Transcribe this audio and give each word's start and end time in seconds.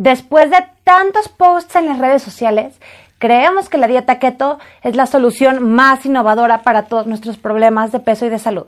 Después 0.00 0.50
de 0.50 0.64
tantos 0.82 1.28
posts 1.28 1.76
en 1.76 1.84
las 1.84 1.98
redes 1.98 2.22
sociales, 2.22 2.80
creemos 3.18 3.68
que 3.68 3.76
la 3.76 3.86
dieta 3.86 4.18
keto 4.18 4.58
es 4.82 4.96
la 4.96 5.04
solución 5.04 5.74
más 5.74 6.06
innovadora 6.06 6.62
para 6.62 6.86
todos 6.86 7.06
nuestros 7.06 7.36
problemas 7.36 7.92
de 7.92 8.00
peso 8.00 8.24
y 8.24 8.30
de 8.30 8.38
salud. 8.38 8.64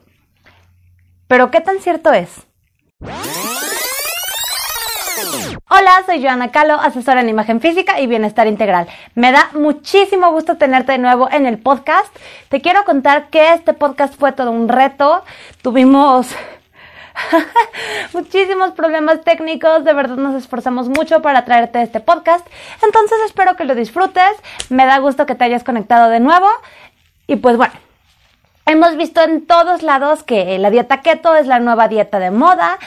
Pero 1.29 1.51
¿qué 1.51 1.63
tan 1.63 1.79
cierto 1.79 2.13
es? 2.13 2.47
Hola, 5.71 6.03
soy 6.05 6.23
Joana 6.23 6.51
Calo, 6.51 6.75
asesora 6.75 7.23
en 7.23 7.31
imagen 7.31 7.63
física 7.63 7.99
y 7.99 8.07
bienestar 8.07 8.47
integral. 8.47 8.87
Me 9.15 9.33
da 9.33 9.49
muchísimo 9.55 10.33
gusto 10.33 10.59
tenerte 10.59 10.93
de 10.93 10.99
nuevo 10.99 11.31
en 11.31 11.47
el 11.47 11.57
podcast. 11.57 12.15
Te 12.51 12.61
quiero 12.61 12.85
contar 12.85 13.31
que 13.31 13.55
este 13.55 13.73
podcast 13.73 14.15
fue 14.19 14.33
todo 14.33 14.51
un 14.51 14.69
reto. 14.69 15.25
Tuvimos 15.63 16.27
muchísimos 18.13 18.73
problemas 18.73 19.23
técnicos, 19.23 19.85
de 19.85 19.93
verdad 19.93 20.17
nos 20.17 20.35
esforzamos 20.35 20.89
mucho 20.89 21.23
para 21.23 21.45
traerte 21.45 21.83
este 21.83 22.01
podcast. 22.01 22.47
Entonces 22.83 23.19
espero 23.27 23.57
que 23.57 23.65
lo 23.65 23.75
disfrutes. 23.75 24.33
Me 24.69 24.87
da 24.87 24.99
gusto 24.99 25.27
que 25.27 25.35
te 25.35 25.45
hayas 25.45 25.65
conectado 25.65 26.11
de 26.11 26.21
nuevo. 26.21 26.49
Y 27.27 27.37
pues 27.37 27.57
bueno, 27.57 27.75
hemos 28.67 28.97
visto 28.97 29.23
en 29.23 29.47
todos 29.47 29.83
lados 29.83 30.23
que 30.23 30.59
la 30.59 30.71
dieta 30.71 31.01
keto 31.01 31.35
es 31.37 31.47
la 31.47 31.61
nueva 31.61 31.89
dieta 31.89 32.19
de 32.19 32.31
moda 32.31 32.79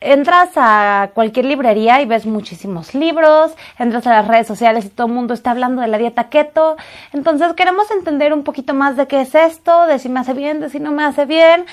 entras 0.00 0.50
a 0.56 1.10
cualquier 1.14 1.46
librería 1.46 2.00
y 2.00 2.06
ves 2.06 2.26
muchísimos 2.26 2.94
libros, 2.94 3.52
entras 3.78 4.06
a 4.06 4.10
las 4.10 4.28
redes 4.28 4.46
sociales 4.46 4.84
y 4.84 4.88
todo 4.88 5.06
el 5.06 5.12
mundo 5.12 5.34
está 5.34 5.52
hablando 5.52 5.82
de 5.82 5.88
la 5.88 5.98
dieta 5.98 6.28
keto. 6.28 6.76
Entonces 7.12 7.52
queremos 7.54 7.90
entender 7.90 8.32
un 8.32 8.44
poquito 8.44 8.74
más 8.74 8.96
de 8.96 9.06
qué 9.06 9.22
es 9.22 9.34
esto, 9.34 9.86
de 9.86 9.98
si 9.98 10.08
me 10.08 10.20
hace 10.20 10.34
bien, 10.34 10.60
de 10.60 10.70
si 10.70 10.80
no 10.80 10.92
me 10.92 11.04
hace 11.04 11.24
bien. 11.24 11.66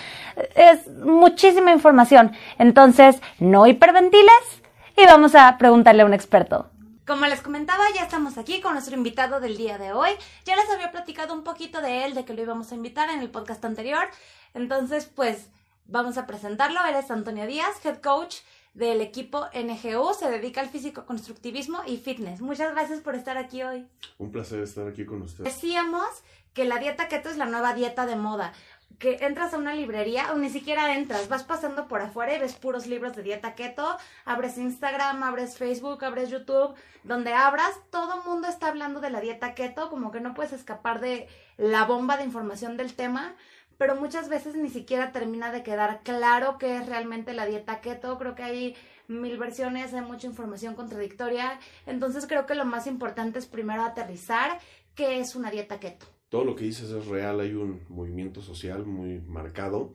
Es 0.55 0.87
muchísima 0.87 1.71
información. 1.71 2.31
Entonces, 2.57 3.21
no 3.39 3.67
hiperventiles 3.67 4.61
y 4.95 5.05
vamos 5.05 5.35
a 5.35 5.57
preguntarle 5.57 6.03
a 6.03 6.05
un 6.05 6.13
experto. 6.13 6.69
Como 7.05 7.25
les 7.25 7.41
comentaba, 7.41 7.83
ya 7.93 8.03
estamos 8.03 8.37
aquí 8.37 8.61
con 8.61 8.73
nuestro 8.73 8.95
invitado 8.95 9.41
del 9.41 9.57
día 9.57 9.77
de 9.77 9.91
hoy. 9.91 10.11
Ya 10.45 10.55
les 10.55 10.69
había 10.69 10.91
platicado 10.91 11.33
un 11.33 11.43
poquito 11.43 11.81
de 11.81 12.05
él, 12.05 12.13
de 12.13 12.23
que 12.23 12.33
lo 12.33 12.41
íbamos 12.41 12.71
a 12.71 12.75
invitar 12.75 13.09
en 13.09 13.19
el 13.19 13.29
podcast 13.29 13.65
anterior. 13.65 14.07
Entonces, 14.53 15.11
pues 15.13 15.49
Vamos 15.85 16.17
a 16.17 16.25
presentarlo. 16.25 16.79
Él 16.85 16.95
es 16.95 17.11
Antonio 17.11 17.45
Díaz, 17.45 17.83
head 17.85 18.01
coach 18.01 18.37
del 18.73 19.01
equipo 19.01 19.47
NGU. 19.53 20.13
Se 20.13 20.29
dedica 20.29 20.61
al 20.61 20.69
físico 20.69 21.05
constructivismo 21.05 21.81
y 21.85 21.97
fitness. 21.97 22.41
Muchas 22.41 22.71
gracias 22.71 23.01
por 23.01 23.15
estar 23.15 23.37
aquí 23.37 23.63
hoy. 23.63 23.87
Un 24.17 24.31
placer 24.31 24.59
estar 24.61 24.87
aquí 24.87 25.05
con 25.05 25.21
usted. 25.21 25.43
Decíamos 25.43 26.07
que 26.53 26.65
la 26.65 26.77
dieta 26.77 27.07
keto 27.07 27.29
es 27.29 27.37
la 27.37 27.45
nueva 27.45 27.73
dieta 27.73 28.05
de 28.05 28.15
moda. 28.15 28.53
Que 28.99 29.17
entras 29.21 29.53
a 29.53 29.57
una 29.57 29.73
librería 29.73 30.31
o 30.31 30.35
ni 30.37 30.49
siquiera 30.49 30.95
entras, 30.95 31.27
vas 31.27 31.43
pasando 31.43 31.87
por 31.87 32.01
afuera 32.01 32.35
y 32.35 32.39
ves 32.39 32.53
puros 32.53 32.85
libros 32.85 33.15
de 33.15 33.23
dieta 33.23 33.55
keto, 33.55 33.97
abres 34.23 34.57
Instagram, 34.57 35.23
abres 35.23 35.57
Facebook, 35.57 36.05
abres 36.05 36.29
YouTube, 36.29 36.75
donde 37.03 37.33
abras, 37.33 37.73
todo 37.89 38.21
el 38.21 38.23
mundo 38.23 38.47
está 38.47 38.67
hablando 38.67 39.01
de 39.01 39.09
la 39.09 39.19
dieta 39.19 39.55
keto, 39.55 39.89
como 39.89 40.11
que 40.11 40.21
no 40.21 40.35
puedes 40.35 40.53
escapar 40.53 41.01
de 41.01 41.27
la 41.57 41.85
bomba 41.85 42.17
de 42.17 42.23
información 42.23 42.77
del 42.77 42.93
tema 42.93 43.35
pero 43.77 43.95
muchas 43.95 44.29
veces 44.29 44.55
ni 44.55 44.69
siquiera 44.69 45.11
termina 45.11 45.51
de 45.51 45.63
quedar 45.63 46.01
claro 46.03 46.57
qué 46.57 46.77
es 46.77 46.85
realmente 46.85 47.33
la 47.33 47.45
dieta 47.45 47.81
keto. 47.81 48.17
Creo 48.17 48.35
que 48.35 48.43
hay 48.43 48.75
mil 49.07 49.37
versiones, 49.37 49.93
hay 49.93 50.01
mucha 50.01 50.27
información 50.27 50.75
contradictoria. 50.75 51.59
Entonces 51.85 52.25
creo 52.27 52.45
que 52.45 52.55
lo 52.55 52.65
más 52.65 52.87
importante 52.87 53.39
es 53.39 53.45
primero 53.45 53.83
aterrizar 53.83 54.59
qué 54.95 55.19
es 55.19 55.35
una 55.35 55.51
dieta 55.51 55.79
keto. 55.79 56.05
Todo 56.29 56.45
lo 56.45 56.55
que 56.55 56.65
dices 56.65 56.89
es 56.89 57.05
real, 57.07 57.39
hay 57.39 57.53
un 57.53 57.81
movimiento 57.89 58.41
social 58.41 58.85
muy 58.85 59.19
marcado 59.21 59.93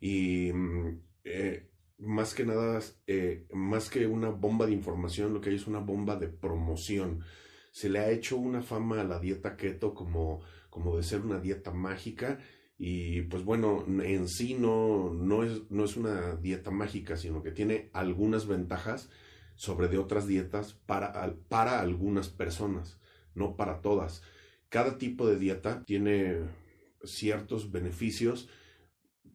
y 0.00 0.52
mm, 0.52 1.00
eh, 1.24 1.70
más 1.98 2.34
que 2.34 2.44
nada, 2.44 2.80
eh, 3.06 3.46
más 3.52 3.88
que 3.88 4.06
una 4.06 4.30
bomba 4.30 4.66
de 4.66 4.72
información, 4.72 5.32
lo 5.32 5.40
que 5.40 5.50
hay 5.50 5.56
es 5.56 5.66
una 5.66 5.80
bomba 5.80 6.16
de 6.16 6.28
promoción. 6.28 7.24
Se 7.72 7.88
le 7.88 8.00
ha 8.00 8.10
hecho 8.10 8.36
una 8.36 8.62
fama 8.62 9.00
a 9.00 9.04
la 9.04 9.18
dieta 9.18 9.56
keto 9.56 9.94
como, 9.94 10.40
como 10.70 10.96
de 10.96 11.02
ser 11.02 11.20
una 11.20 11.40
dieta 11.40 11.70
mágica 11.70 12.38
y 12.84 13.22
pues 13.22 13.44
bueno, 13.44 13.84
en 13.86 14.26
sí 14.26 14.54
no, 14.54 15.14
no, 15.14 15.44
es, 15.44 15.70
no 15.70 15.84
es 15.84 15.96
una 15.96 16.34
dieta 16.34 16.72
mágica, 16.72 17.16
sino 17.16 17.40
que 17.40 17.52
tiene 17.52 17.90
algunas 17.92 18.48
ventajas 18.48 19.08
sobre 19.54 19.86
de 19.86 19.98
otras 19.98 20.26
dietas 20.26 20.72
para, 20.84 21.36
para 21.48 21.78
algunas 21.78 22.28
personas, 22.28 22.98
no 23.36 23.54
para 23.54 23.82
todas. 23.82 24.24
Cada 24.68 24.98
tipo 24.98 25.28
de 25.28 25.38
dieta 25.38 25.84
tiene 25.84 26.40
ciertos 27.04 27.70
beneficios 27.70 28.48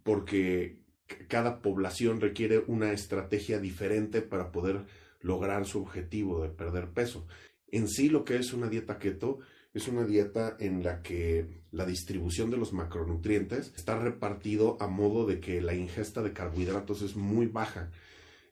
porque 0.03 0.81
cada 1.29 1.61
población 1.61 2.19
requiere 2.19 2.65
una 2.67 2.91
estrategia 2.91 3.59
diferente 3.59 4.21
para 4.21 4.51
poder 4.51 4.87
lograr 5.21 5.65
su 5.65 5.81
objetivo 5.81 6.43
de 6.43 6.49
perder 6.49 6.89
peso. 6.89 7.25
En 7.69 7.87
sí 7.87 8.09
lo 8.09 8.25
que 8.25 8.35
es 8.35 8.51
una 8.51 8.67
dieta 8.67 8.99
keto 8.99 9.39
es 9.77 9.87
una 9.87 10.05
dieta 10.05 10.57
en 10.59 10.83
la 10.83 11.01
que 11.01 11.61
la 11.71 11.85
distribución 11.85 12.49
de 12.49 12.57
los 12.57 12.73
macronutrientes 12.73 13.73
está 13.75 13.97
repartido 13.99 14.77
a 14.79 14.87
modo 14.87 15.25
de 15.25 15.39
que 15.39 15.61
la 15.61 15.75
ingesta 15.75 16.21
de 16.23 16.33
carbohidratos 16.33 17.01
es 17.01 17.15
muy 17.15 17.47
baja. 17.47 17.91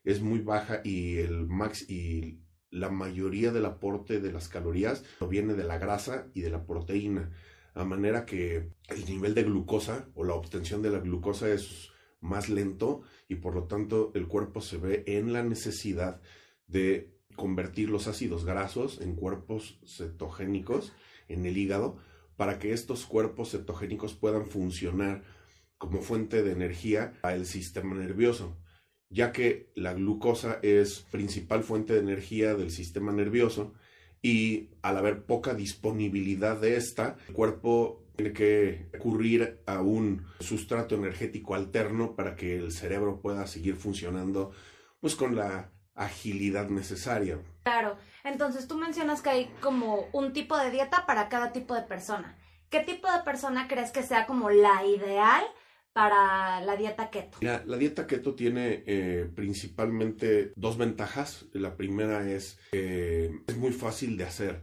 Es 0.04 0.22
muy 0.22 0.40
baja 0.40 0.82
y 0.84 1.18
el 1.18 1.48
max 1.48 1.90
y 1.90 2.40
la 2.70 2.90
mayoría 2.90 3.52
del 3.52 3.66
aporte 3.66 4.20
de 4.20 4.32
las 4.32 4.50
calorías 4.50 5.04
proviene 5.18 5.56
de 5.56 5.64
la 5.64 5.78
grasa 5.78 6.28
y 6.34 6.42
de 6.42 6.52
la 6.52 6.66
proteína. 6.66 7.32
A 7.74 7.84
manera 7.84 8.26
que 8.26 8.70
el 8.90 9.06
nivel 9.06 9.34
de 9.34 9.44
glucosa 9.44 10.08
o 10.14 10.24
la 10.24 10.36
obtención 10.36 10.82
de 10.82 10.92
la 10.92 11.00
glucosa 11.00 11.50
es 11.50 11.90
más 12.22 12.50
lento 12.50 13.02
y 13.28 13.36
por 13.36 13.56
lo 13.56 13.64
tanto 13.64 14.12
el 14.14 14.28
cuerpo 14.28 14.62
se 14.62 14.78
ve 14.78 15.04
en 15.08 15.34
la 15.34 15.44
necesidad 15.44 16.22
de 16.68 17.16
convertir 17.36 17.90
los 17.90 18.08
ácidos 18.08 18.46
grasos 18.46 19.02
en 19.02 19.16
cuerpos 19.16 19.80
cetogénicos 19.86 20.94
en 21.28 21.46
el 21.46 21.58
hígado 21.58 21.98
para 22.36 22.60
que 22.60 22.74
estos 22.74 23.06
cuerpos 23.06 23.52
cetogénicos 23.52 24.14
puedan 24.14 24.46
funcionar 24.46 25.24
como 25.78 26.02
fuente 26.02 26.44
de 26.44 26.52
energía 26.52 27.14
al 27.22 27.46
sistema 27.46 27.96
nervioso, 27.96 28.58
ya 29.10 29.32
que 29.32 29.72
la 29.76 29.94
glucosa 29.94 30.60
es 30.64 31.06
principal 31.12 31.64
fuente 31.64 31.94
de 31.94 32.00
energía 32.00 32.56
del 32.56 32.72
sistema 32.72 33.12
nervioso 33.12 33.74
y 34.22 34.72
al 34.82 34.98
haber 34.98 35.26
poca 35.26 35.54
disponibilidad 35.54 36.60
de 36.60 36.78
esta, 36.78 37.18
el 37.28 37.34
cuerpo 37.34 38.04
tiene 38.16 38.34
que 38.34 38.90
recurrir 38.92 39.62
a 39.66 39.82
un 39.82 40.26
sustrato 40.40 40.96
energético 40.96 41.54
alterno 41.54 42.16
para 42.16 42.36
que 42.36 42.58
el 42.58 42.72
cerebro 42.72 43.22
pueda 43.22 43.46
seguir 43.46 43.76
funcionando 43.76 44.52
pues 45.00 45.16
con 45.16 45.36
la 45.36 45.75
agilidad 45.96 46.70
necesaria. 46.70 47.40
Claro, 47.64 47.98
entonces 48.24 48.68
tú 48.68 48.78
mencionas 48.78 49.22
que 49.22 49.30
hay 49.30 49.46
como 49.62 50.08
un 50.14 50.34
tipo 50.34 50.58
de 50.58 50.72
dieta 50.72 51.06
para 51.06 51.30
cada 51.30 51.52
tipo 51.52 51.74
de 51.74 51.82
persona. 51.82 52.38
¿Qué 52.70 52.82
tipo 52.82 53.12
de 53.12 53.24
persona 53.24 53.68
crees 53.68 53.92
que 53.92 54.04
sea 54.04 54.28
como 54.28 54.50
la 54.50 54.86
ideal 54.86 55.44
para 55.94 56.60
la 56.62 56.76
dieta 56.76 57.10
keto? 57.10 57.38
la 57.42 57.78
dieta 57.78 58.06
keto 58.06 58.36
tiene 58.36 58.84
eh, 58.86 59.32
principalmente 59.34 60.52
dos 60.56 60.78
ventajas. 60.78 61.46
La 61.54 61.78
primera 61.78 62.30
es 62.30 62.60
que 62.72 63.32
es 63.48 63.58
muy 63.58 63.72
fácil 63.72 64.18
de 64.18 64.26
hacer 64.26 64.62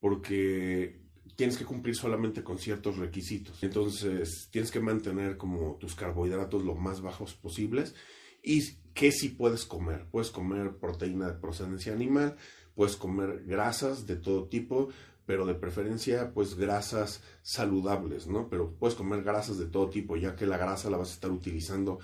porque 0.00 1.00
tienes 1.36 1.56
que 1.56 1.64
cumplir 1.64 1.94
solamente 1.94 2.42
con 2.42 2.58
ciertos 2.58 2.96
requisitos. 2.96 3.62
Entonces 3.62 4.48
tienes 4.50 4.70
que 4.70 4.80
mantener 4.80 5.36
como 5.36 5.76
tus 5.76 5.94
carbohidratos 5.94 6.64
lo 6.64 6.74
más 6.74 7.00
bajos 7.00 7.34
posibles 7.34 7.94
y 8.42 8.62
qué 8.94 9.12
sí 9.12 9.30
puedes 9.30 9.64
comer. 9.64 10.06
Puedes 10.10 10.30
comer 10.30 10.76
proteína 10.76 11.28
de 11.28 11.38
procedencia 11.38 11.92
animal, 11.92 12.36
puedes 12.74 12.96
comer 12.96 13.44
grasas 13.44 14.06
de 14.06 14.16
todo 14.16 14.48
tipo, 14.48 14.88
pero 15.26 15.46
de 15.46 15.54
preferencia 15.54 16.32
pues 16.34 16.56
grasas 16.56 17.22
saludables, 17.42 18.26
¿no? 18.26 18.48
Pero 18.48 18.74
puedes 18.78 18.96
comer 18.96 19.22
grasas 19.22 19.58
de 19.58 19.66
todo 19.66 19.88
tipo, 19.88 20.16
ya 20.16 20.36
que 20.36 20.46
la 20.46 20.58
grasa 20.58 20.90
la 20.90 20.96
vas 20.96 21.10
a 21.10 21.14
estar 21.14 21.30
utilizando 21.30 22.00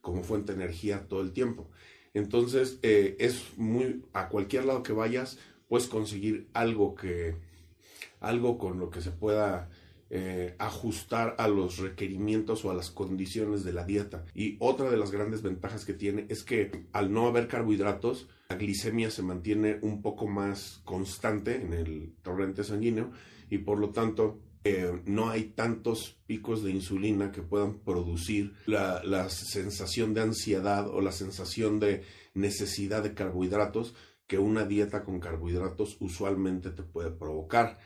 como 0.00 0.22
fuente 0.22 0.52
de 0.52 0.62
energía 0.62 1.06
todo 1.08 1.20
el 1.20 1.32
tiempo. 1.32 1.70
Entonces, 2.14 2.78
eh, 2.82 3.16
es 3.18 3.56
muy, 3.56 4.04
a 4.12 4.28
cualquier 4.28 4.64
lado 4.66 4.82
que 4.82 4.92
vayas, 4.92 5.38
puedes 5.68 5.86
conseguir 5.86 6.48
algo 6.52 6.94
que, 6.94 7.36
algo 8.20 8.58
con 8.58 8.78
lo 8.78 8.90
que 8.90 9.00
se 9.00 9.10
pueda 9.10 9.70
eh, 10.14 10.56
ajustar 10.58 11.36
a 11.38 11.48
los 11.48 11.78
requerimientos 11.78 12.66
o 12.66 12.70
a 12.70 12.74
las 12.74 12.90
condiciones 12.90 13.64
de 13.64 13.72
la 13.72 13.86
dieta. 13.86 14.26
Y 14.34 14.58
otra 14.60 14.90
de 14.90 14.98
las 14.98 15.10
grandes 15.10 15.40
ventajas 15.40 15.86
que 15.86 15.94
tiene 15.94 16.26
es 16.28 16.42
que 16.42 16.84
al 16.92 17.10
no 17.10 17.28
haber 17.28 17.48
carbohidratos, 17.48 18.28
la 18.50 18.56
glicemia 18.56 19.10
se 19.10 19.22
mantiene 19.22 19.78
un 19.80 20.02
poco 20.02 20.26
más 20.26 20.82
constante 20.84 21.62
en 21.62 21.72
el 21.72 22.12
torrente 22.20 22.62
sanguíneo 22.62 23.10
y 23.48 23.56
por 23.56 23.78
lo 23.78 23.88
tanto 23.88 24.42
eh, 24.64 25.00
no 25.06 25.30
hay 25.30 25.44
tantos 25.44 26.18
picos 26.26 26.62
de 26.62 26.72
insulina 26.72 27.32
que 27.32 27.40
puedan 27.40 27.78
producir 27.78 28.52
la, 28.66 29.02
la, 29.04 29.30
sensación 29.30 30.12
de 30.12 30.20
ansiedad 30.20 30.88
o 30.88 31.00
la 31.00 31.12
sensación 31.12 31.80
de 31.80 32.02
necesidad 32.34 33.02
de 33.02 33.14
carbohidratos 33.14 33.94
que 34.26 34.38
una 34.38 34.66
dieta 34.66 35.04
con 35.04 35.20
carbohidratos 35.20 35.96
usualmente 36.00 36.68
te 36.68 36.82
puede 36.82 37.10
provocar. 37.12 37.78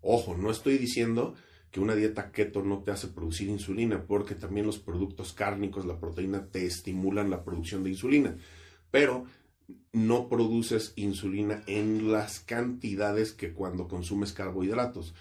Ojo, 0.00 0.36
no 0.36 0.50
estoy 0.50 0.76
diciendo 0.76 1.36
una 1.78 1.94
dieta 1.94 2.30
keto 2.30 2.62
no 2.62 2.82
te 2.82 2.90
hace 2.90 3.08
producir 3.08 3.48
insulina, 3.48 4.04
porque 4.06 4.34
también 4.34 4.66
los 4.66 4.78
productos 4.78 5.32
cárnicos, 5.32 5.86
la 5.86 5.98
proteína, 5.98 6.46
te 6.46 6.66
estimulan 6.66 7.30
la 7.30 7.44
producción 7.44 7.84
de 7.84 7.90
insulina. 7.90 8.36
Pero 8.90 9.26
no 9.92 10.28
produces 10.28 10.92
insulina 10.96 11.62
en 11.66 12.10
las 12.12 12.40
cantidades 12.40 13.32
que 13.32 13.52
cuando 13.52 13.88
consumes 13.88 14.32
carbohidratos. 14.32 15.14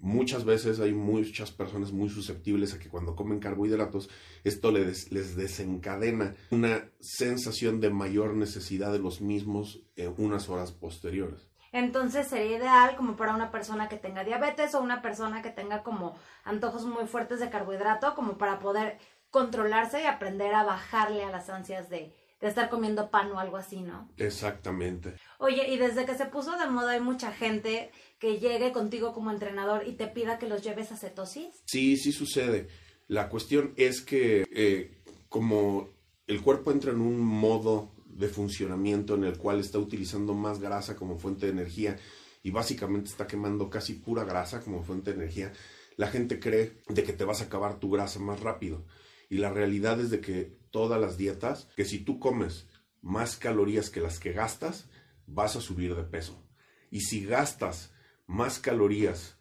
Muchas 0.00 0.44
veces 0.44 0.78
hay 0.78 0.92
muchas 0.92 1.50
personas 1.50 1.92
muy 1.92 2.08
susceptibles 2.08 2.72
a 2.72 2.78
que 2.78 2.88
cuando 2.88 3.16
comen 3.16 3.40
carbohidratos 3.40 4.08
esto 4.44 4.70
les, 4.70 5.10
les 5.10 5.34
desencadena 5.34 6.36
una 6.50 6.88
sensación 7.00 7.80
de 7.80 7.90
mayor 7.90 8.34
necesidad 8.34 8.92
de 8.92 9.00
los 9.00 9.20
mismos 9.20 9.82
en 9.96 10.14
unas 10.18 10.48
horas 10.48 10.70
posteriores. 10.70 11.47
Entonces 11.72 12.28
sería 12.28 12.58
ideal 12.58 12.96
como 12.96 13.16
para 13.16 13.34
una 13.34 13.50
persona 13.50 13.88
que 13.88 13.96
tenga 13.96 14.24
diabetes 14.24 14.74
o 14.74 14.80
una 14.80 15.02
persona 15.02 15.42
que 15.42 15.50
tenga 15.50 15.82
como 15.82 16.16
antojos 16.44 16.84
muy 16.84 17.06
fuertes 17.06 17.40
de 17.40 17.50
carbohidrato, 17.50 18.14
como 18.14 18.38
para 18.38 18.58
poder 18.58 18.98
controlarse 19.30 20.02
y 20.02 20.06
aprender 20.06 20.54
a 20.54 20.64
bajarle 20.64 21.24
a 21.24 21.30
las 21.30 21.50
ansias 21.50 21.90
de, 21.90 22.14
de 22.40 22.48
estar 22.48 22.70
comiendo 22.70 23.10
pan 23.10 23.30
o 23.32 23.38
algo 23.38 23.56
así, 23.56 23.80
¿no? 23.80 24.08
Exactamente. 24.16 25.14
Oye, 25.38 25.68
y 25.68 25.76
desde 25.76 26.06
que 26.06 26.14
se 26.14 26.26
puso 26.26 26.56
de 26.56 26.66
moda 26.66 26.92
hay 26.92 27.00
mucha 27.00 27.32
gente 27.32 27.90
que 28.18 28.38
llegue 28.38 28.72
contigo 28.72 29.12
como 29.12 29.30
entrenador 29.30 29.86
y 29.86 29.92
te 29.92 30.06
pida 30.06 30.38
que 30.38 30.48
los 30.48 30.62
lleves 30.62 30.92
a 30.92 30.96
cetosis. 30.96 31.62
Sí, 31.64 31.96
sí 31.96 32.12
sucede. 32.12 32.68
La 33.06 33.28
cuestión 33.28 33.74
es 33.76 34.02
que 34.02 34.44
eh, 34.50 35.02
como 35.28 35.88
el 36.26 36.42
cuerpo 36.42 36.70
entra 36.70 36.92
en 36.92 37.00
un 37.00 37.20
modo 37.20 37.90
de 38.18 38.28
funcionamiento 38.28 39.14
en 39.14 39.24
el 39.24 39.38
cual 39.38 39.60
está 39.60 39.78
utilizando 39.78 40.34
más 40.34 40.58
grasa 40.58 40.96
como 40.96 41.18
fuente 41.18 41.46
de 41.46 41.52
energía 41.52 41.96
y 42.42 42.50
básicamente 42.50 43.10
está 43.10 43.26
quemando 43.26 43.70
casi 43.70 43.94
pura 43.94 44.24
grasa 44.24 44.60
como 44.60 44.82
fuente 44.82 45.12
de 45.12 45.22
energía, 45.22 45.52
la 45.96 46.08
gente 46.08 46.40
cree 46.40 46.82
de 46.88 47.04
que 47.04 47.12
te 47.12 47.24
vas 47.24 47.40
a 47.40 47.44
acabar 47.44 47.78
tu 47.78 47.90
grasa 47.90 48.18
más 48.18 48.40
rápido. 48.40 48.84
Y 49.30 49.38
la 49.38 49.50
realidad 49.50 50.00
es 50.00 50.10
de 50.10 50.20
que 50.20 50.56
todas 50.70 51.00
las 51.00 51.16
dietas, 51.16 51.68
que 51.76 51.84
si 51.84 52.00
tú 52.00 52.18
comes 52.18 52.66
más 53.02 53.36
calorías 53.36 53.90
que 53.90 54.00
las 54.00 54.18
que 54.18 54.32
gastas, 54.32 54.88
vas 55.26 55.54
a 55.54 55.60
subir 55.60 55.94
de 55.94 56.04
peso. 56.04 56.42
Y 56.90 57.02
si 57.02 57.24
gastas 57.24 57.92
más 58.26 58.58
calorías 58.58 59.36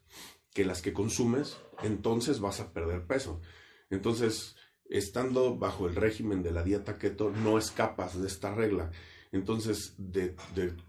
que 0.53 0.65
las 0.65 0.81
que 0.81 0.94
consumes, 0.94 1.57
entonces 1.81 2.39
vas 2.39 2.59
a 2.59 2.73
perder 2.73 3.07
peso. 3.07 3.41
Entonces, 3.89 4.56
estando 4.89 5.57
bajo 5.57 5.87
el 5.87 5.95
régimen 5.95 6.43
de 6.43 6.51
la 6.51 6.63
dieta 6.63 6.97
keto, 6.97 7.31
no 7.31 7.57
escapas 7.57 8.19
de 8.19 8.27
esta 8.27 8.53
regla. 8.53 8.91
Entonces, 9.31 9.93
de, 9.97 10.35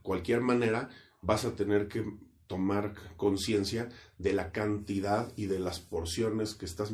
cualquier 0.02 0.40
manera, 0.40 0.88
vas 1.22 1.44
a 1.44 1.54
tener 1.54 1.88
que 1.88 2.04
tomar 2.46 2.94
conciencia 3.16 3.88
de 4.16 4.32
la 4.32 4.52
cantidad 4.52 5.32
y 5.36 5.46
de 5.46 5.58
las 5.58 5.80
porciones 5.80 6.54
que 6.54 6.64
estás 6.64 6.92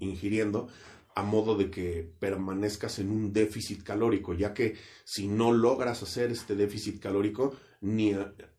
ingiriendo 0.00 0.68
a 1.14 1.22
modo 1.22 1.56
de 1.56 1.70
que 1.70 2.12
permanezcas 2.20 2.98
en 3.00 3.10
un 3.10 3.32
déficit 3.32 3.82
calórico, 3.82 4.34
ya 4.34 4.54
que 4.54 4.76
si 5.04 5.26
no 5.26 5.52
logras 5.52 6.02
hacer 6.02 6.30
este 6.30 6.54
déficit 6.54 7.00
calórico, 7.00 7.56
ni 7.80 8.14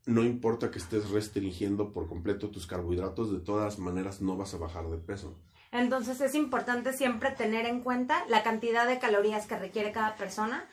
no 0.06 0.24
importa 0.24 0.72
que 0.72 0.80
estés 0.80 1.10
restringiendo 1.10 1.94
por 1.94 2.08
completo 2.08 2.50
tus 2.50 2.68
carbohidratos, 2.68 3.32
de 3.32 3.40
todas 3.40 3.80
maneras 3.80 4.22
no 4.22 4.36
vas 4.36 4.54
a 4.54 4.58
bajar 4.58 4.90
de 4.90 4.98
peso. 4.98 5.38
Entonces 5.72 6.20
es 6.22 6.36
importante 6.36 6.94
siempre 6.94 7.32
tener 7.32 7.66
en 7.66 7.82
cuenta 7.82 8.24
la 8.28 8.44
cantidad 8.44 8.88
de 8.88 9.00
calorías 9.00 9.46
que 9.46 9.58
requiere 9.58 9.92
cada 9.92 10.16
persona 10.16 10.66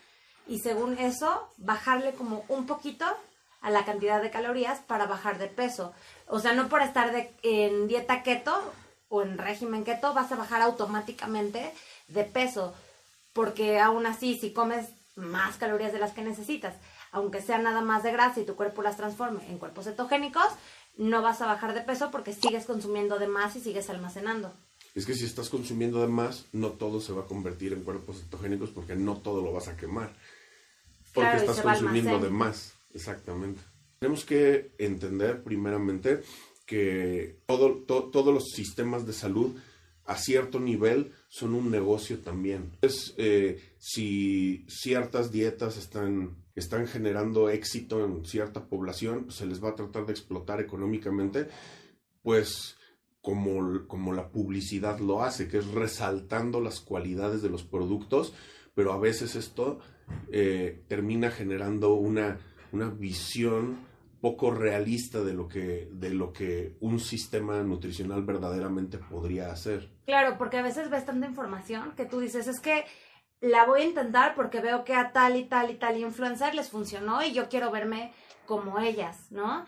y 0.47 0.61
según 0.61 0.99
eso 0.99 1.51
bajarle 1.59 2.13
como 2.13 2.45
un 2.49 2.67
poquito 2.67 3.05
a 3.61 3.71
la 3.71 3.85
cantidad 3.85 4.23
de 4.23 4.31
calorías 4.31 4.81
para 4.81 5.07
bajar 5.07 5.39
de 5.39 5.49
peso. 5.49 5.93
O 6.29 6.41
sea, 6.41 6.53
no 6.53 6.69
por 6.69 6.83
estar 6.83 7.13
de, 7.13 7.35
en 7.43 7.89
dieta 7.89 8.23
keto 8.23 8.55
o 9.09 9.23
en 9.23 9.39
régimen 9.39 9.85
keto 9.85 10.15
vas 10.15 10.33
a 10.33 10.37
bajar 10.37 10.63
automáticamente 10.63 11.73
de 12.09 12.25
peso, 12.25 12.75
porque 13.33 13.81
aún 13.81 14.07
así 14.07 14.39
si 14.39 14.53
comes 14.53 14.89
más 15.17 15.57
calorías 15.57 15.93
de 15.93 15.99
las 15.99 16.13
que 16.13 16.23
necesitas, 16.23 16.75
aunque 17.11 17.43
sea 17.43 17.59
nada 17.59 17.81
más 17.81 18.03
de 18.03 18.13
grasa 18.13 18.41
y 18.41 18.47
tu 18.47 18.55
cuerpo 18.55 18.83
las 18.83 18.97
transforme 18.97 19.47
en 19.49 19.59
cuerpos 19.59 19.87
cetogénicos, 19.87 20.49
no 20.97 21.23
vas 21.23 21.41
a 21.41 21.47
bajar 21.47 21.75
de 21.75 21.81
peso 21.81 22.11
porque 22.11 22.33
sigues 22.33 22.67
consumiendo 22.67 23.19
de 23.19 23.27
más 23.27 23.57
y 23.57 23.61
sigues 23.61 23.91
almacenando. 23.91 24.55
Es 24.97 25.05
que 25.05 25.15
si 25.15 25.27
estás 25.27 25.51
consumiendo 25.51 26.01
de 26.01 26.09
más, 26.09 26.47
no 26.53 26.71
todo 26.71 27.03
se 27.03 27.13
va 27.13 27.23
a 27.23 27.27
convertir 27.27 27.75
en 27.75 27.83
cuerpos 27.83 28.23
cetogénicos 28.23 28.71
porque 28.71 28.97
no 28.97 29.19
todo 29.19 29.43
lo 29.43 29.53
vas 29.53 29.69
a 29.69 29.77
quemar. 29.77 30.17
Porque 31.13 31.37
estás 31.37 31.61
consumiendo 31.61 32.19
de 32.19 32.31
más, 32.31 32.73
exactamente. 32.95 33.61
Tenemos 33.99 34.25
que 34.25 34.73
entender 34.79 35.43
primeramente 35.43 36.23
que 36.65 37.41
todo, 37.45 37.75
todos 37.83 38.33
los 38.35 38.45
sistemas 38.55 39.07
de 39.07 39.13
salud 39.13 39.55
a 40.07 40.17
cierto 40.17 40.61
nivel 40.61 41.13
son 41.29 41.55
un 41.55 41.71
negocio 41.71 42.21
también. 42.21 42.73
Es, 42.81 43.13
eh, 43.19 43.61
si 43.79 44.65
ciertas 44.67 45.31
dietas 45.31 45.77
están, 45.77 46.37
están 46.55 46.87
generando 46.87 47.51
éxito 47.51 48.03
en 48.03 48.25
cierta 48.25 48.65
población, 48.65 49.31
se 49.31 49.45
les 49.45 49.63
va 49.63 49.71
a 49.71 49.75
tratar 49.75 50.07
de 50.07 50.13
explotar 50.13 50.59
económicamente, 50.61 51.49
pues 52.23 52.76
como, 53.27 53.89
como 53.89 54.13
la 54.13 54.29
publicidad 54.29 55.01
lo 55.01 55.25
hace, 55.25 55.49
que 55.49 55.59
es 55.59 55.67
resaltando 55.73 56.61
las 56.61 56.79
cualidades 56.79 57.43
de 57.43 57.51
los 57.51 57.65
productos, 57.65 58.33
pero 58.73 58.93
a 58.93 59.01
veces 59.01 59.35
esto 59.35 59.81
eh, 60.31 60.85
termina 60.87 61.33
generando 61.33 61.95
una, 61.95 62.39
una 62.71 62.89
visión 62.89 63.79
poco 64.21 64.53
realista 64.53 65.25
de 65.25 65.35
lo 65.35 65.49
que 65.49 65.89
de 65.91 66.11
lo 66.11 66.33
que 66.33 66.77
un 66.79 67.01
sistema 67.01 67.61
nutricional 67.65 68.23
verdaderamente 68.23 68.99
podría 68.99 69.51
hacer. 69.51 69.91
Claro, 70.05 70.39
porque 70.39 70.59
a 70.59 70.63
veces 70.63 70.89
ves 70.89 71.05
tanta 71.05 71.27
información 71.27 71.95
que 71.97 72.07
tú 72.07 72.21
dices, 72.21 72.47
es 72.47 72.61
que 72.61 72.85
la 73.41 73.67
voy 73.67 73.81
a 73.81 73.87
intentar 73.87 74.37
porque 74.37 74.61
veo 74.61 74.85
que 74.85 74.95
a 74.95 75.11
tal 75.11 75.35
y 75.35 75.47
tal 75.47 75.73
y 75.73 75.75
tal 75.75 75.99
influencer 75.99 76.55
les 76.55 76.71
funcionó 76.71 77.25
y 77.25 77.33
yo 77.33 77.49
quiero 77.49 77.73
verme 77.73 78.13
como 78.47 78.79
ellas, 78.79 79.33
¿no? 79.33 79.67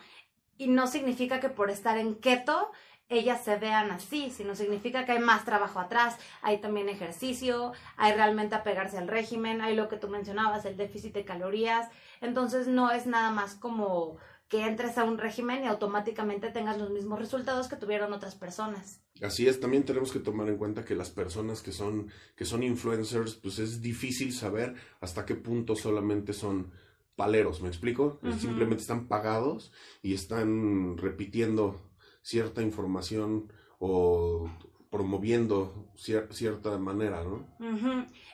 Y 0.57 0.69
no 0.69 0.87
significa 0.87 1.41
que 1.41 1.49
por 1.49 1.71
estar 1.71 1.99
en 1.99 2.15
keto 2.15 2.71
ellas 3.09 3.43
se 3.43 3.57
vean 3.57 3.91
así, 3.91 4.31
sino 4.31 4.55
significa 4.55 5.05
que 5.05 5.13
hay 5.13 5.19
más 5.21 5.45
trabajo 5.45 5.81
atrás, 5.81 6.17
hay 6.43 6.59
también 6.59 6.89
ejercicio, 6.89 7.73
hay 7.97 8.13
realmente 8.13 8.55
apegarse 8.55 8.99
al 8.99 9.09
régimen, 9.09 9.61
hay 9.61 9.75
lo 9.75 9.89
que 9.89 9.97
tú 9.97 10.09
mencionabas, 10.09 10.65
el 10.65 10.77
déficit 10.77 11.15
de 11.15 11.25
calorías, 11.25 11.89
entonces 12.21 12.67
no 12.67 12.91
es 12.91 13.07
nada 13.07 13.31
más 13.31 13.55
como 13.55 14.19
que 14.49 14.67
entres 14.67 14.97
a 14.97 15.05
un 15.05 15.19
régimen 15.19 15.65
y 15.65 15.67
automáticamente 15.67 16.51
tengas 16.51 16.79
los 16.79 16.91
mismos 16.91 17.19
resultados 17.19 17.69
que 17.69 17.77
tuvieron 17.77 18.13
otras 18.15 18.35
personas. 18.35 19.03
Así 19.23 19.47
es, 19.47 19.61
también 19.61 19.85
tenemos 19.85 20.11
que 20.11 20.21
tomar 20.21 20.49
en 20.49 20.57
cuenta 20.57 20.85
que 20.85 20.95
las 20.95 21.11
personas 21.11 21.61
que 21.61 21.73
son, 21.73 22.11
que 22.35 22.47
son 22.47 22.63
influencers, 22.63 23.35
pues 23.35 23.59
es 23.59 23.83
difícil 23.83 24.33
saber 24.33 24.75
hasta 25.01 25.27
qué 25.27 25.35
punto 25.35 25.77
solamente 25.77 26.33
son 26.33 26.73
paleros, 27.15 27.61
¿me 27.61 27.69
explico? 27.69 28.21
Simplemente 28.39 28.81
están 28.81 29.09
pagados 29.09 29.73
y 30.03 30.15
están 30.15 30.97
repitiendo 30.97 31.88
cierta 32.29 32.61
información 32.61 33.51
o 33.79 34.51
promoviendo 34.91 35.91
cierta 35.97 36.77
manera, 36.77 37.25
¿no? 37.25 37.47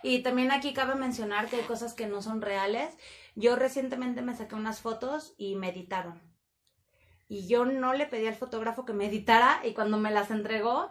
Y 0.03 0.23
también 0.23 0.51
aquí 0.51 0.75
cabe 0.75 0.97
mencionar 0.97 1.49
que 1.49 1.57
hay 1.57 1.63
cosas 1.63 1.95
que 1.95 2.09
no 2.09 2.21
son 2.21 2.43
reales. 2.43 2.93
Yo 3.37 3.55
recientemente 3.55 4.21
me 4.21 4.35
saqué 4.35 4.57
unas 4.57 4.81
fotos 4.81 5.35
y 5.39 5.55
me 5.55 5.69
editaron. 5.69 6.21
Y 7.29 7.47
yo 7.47 7.67
no 7.67 7.95
le 7.95 8.07
pedí 8.07 8.27
al 8.27 8.35
fotógrafo 8.35 8.85
que 8.85 8.93
me 8.93 9.07
editara 9.07 9.61
y 9.65 9.75
cuando 9.75 9.97
me 9.99 10.11
las 10.11 10.33
entregó, 10.33 10.91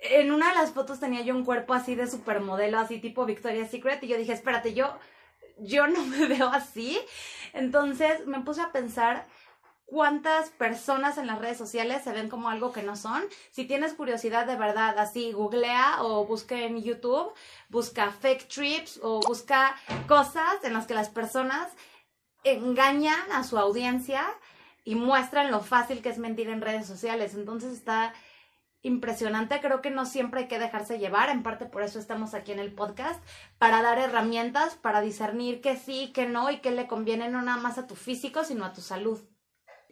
en 0.00 0.32
una 0.32 0.48
de 0.48 0.56
las 0.56 0.72
fotos 0.72 0.98
tenía 0.98 1.22
yo 1.22 1.36
un 1.36 1.44
cuerpo 1.44 1.74
así 1.74 1.94
de 1.94 2.08
supermodelo, 2.08 2.78
así 2.78 2.98
tipo 2.98 3.24
Victoria's 3.24 3.70
Secret 3.70 4.02
y 4.02 4.08
yo 4.08 4.18
dije, 4.18 4.32
espérate, 4.32 4.74
yo, 4.74 4.98
yo 5.58 5.86
no 5.86 6.04
me 6.06 6.26
veo 6.26 6.48
así. 6.48 6.98
Entonces 7.52 8.26
me 8.26 8.40
puse 8.40 8.62
a 8.62 8.72
pensar 8.72 9.28
cuántas 9.92 10.48
personas 10.48 11.18
en 11.18 11.26
las 11.26 11.38
redes 11.38 11.58
sociales 11.58 12.02
se 12.02 12.12
ven 12.12 12.30
como 12.30 12.48
algo 12.48 12.72
que 12.72 12.82
no 12.82 12.96
son. 12.96 13.22
Si 13.50 13.66
tienes 13.66 13.92
curiosidad 13.92 14.46
de 14.46 14.56
verdad, 14.56 14.98
así 14.98 15.32
googlea 15.32 16.02
o 16.02 16.24
busca 16.24 16.58
en 16.58 16.82
YouTube, 16.82 17.34
busca 17.68 18.10
fake 18.10 18.48
trips 18.48 18.98
o 19.02 19.20
busca 19.20 19.76
cosas 20.08 20.64
en 20.64 20.72
las 20.72 20.86
que 20.86 20.94
las 20.94 21.10
personas 21.10 21.68
engañan 22.42 23.20
a 23.32 23.44
su 23.44 23.58
audiencia 23.58 24.24
y 24.82 24.94
muestran 24.94 25.50
lo 25.50 25.60
fácil 25.60 26.00
que 26.00 26.08
es 26.08 26.16
mentir 26.16 26.48
en 26.48 26.62
redes 26.62 26.86
sociales. 26.86 27.34
Entonces 27.34 27.74
está 27.74 28.14
impresionante. 28.80 29.60
Creo 29.60 29.82
que 29.82 29.90
no 29.90 30.06
siempre 30.06 30.40
hay 30.40 30.48
que 30.48 30.58
dejarse 30.58 31.00
llevar. 31.00 31.28
En 31.28 31.42
parte 31.42 31.66
por 31.66 31.82
eso 31.82 31.98
estamos 31.98 32.32
aquí 32.32 32.52
en 32.52 32.60
el 32.60 32.72
podcast, 32.72 33.22
para 33.58 33.82
dar 33.82 33.98
herramientas, 33.98 34.74
para 34.74 35.02
discernir 35.02 35.60
que 35.60 35.76
sí, 35.76 36.12
que 36.14 36.24
no 36.24 36.50
y 36.50 36.60
que 36.60 36.70
le 36.70 36.86
conviene 36.86 37.28
no 37.28 37.42
nada 37.42 37.60
más 37.60 37.76
a 37.76 37.86
tu 37.86 37.94
físico, 37.94 38.42
sino 38.42 38.64
a 38.64 38.72
tu 38.72 38.80
salud. 38.80 39.20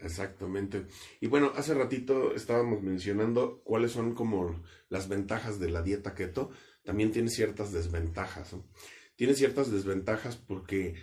Exactamente. 0.03 0.87
Y 1.21 1.27
bueno, 1.27 1.53
hace 1.57 1.75
ratito 1.75 2.35
estábamos 2.35 2.83
mencionando 2.83 3.61
cuáles 3.65 3.93
son 3.93 4.15
como 4.15 4.63
las 4.89 5.09
ventajas 5.09 5.61
de 5.61 5.71
la 5.71 5.83
dieta 5.83 6.15
keto. 6.15 6.51
También 6.85 7.13
tiene 7.13 7.29
ciertas 7.29 7.73
desventajas. 7.73 8.57
Tiene 9.17 9.35
ciertas 9.35 9.71
desventajas 9.71 10.37
porque 10.37 10.95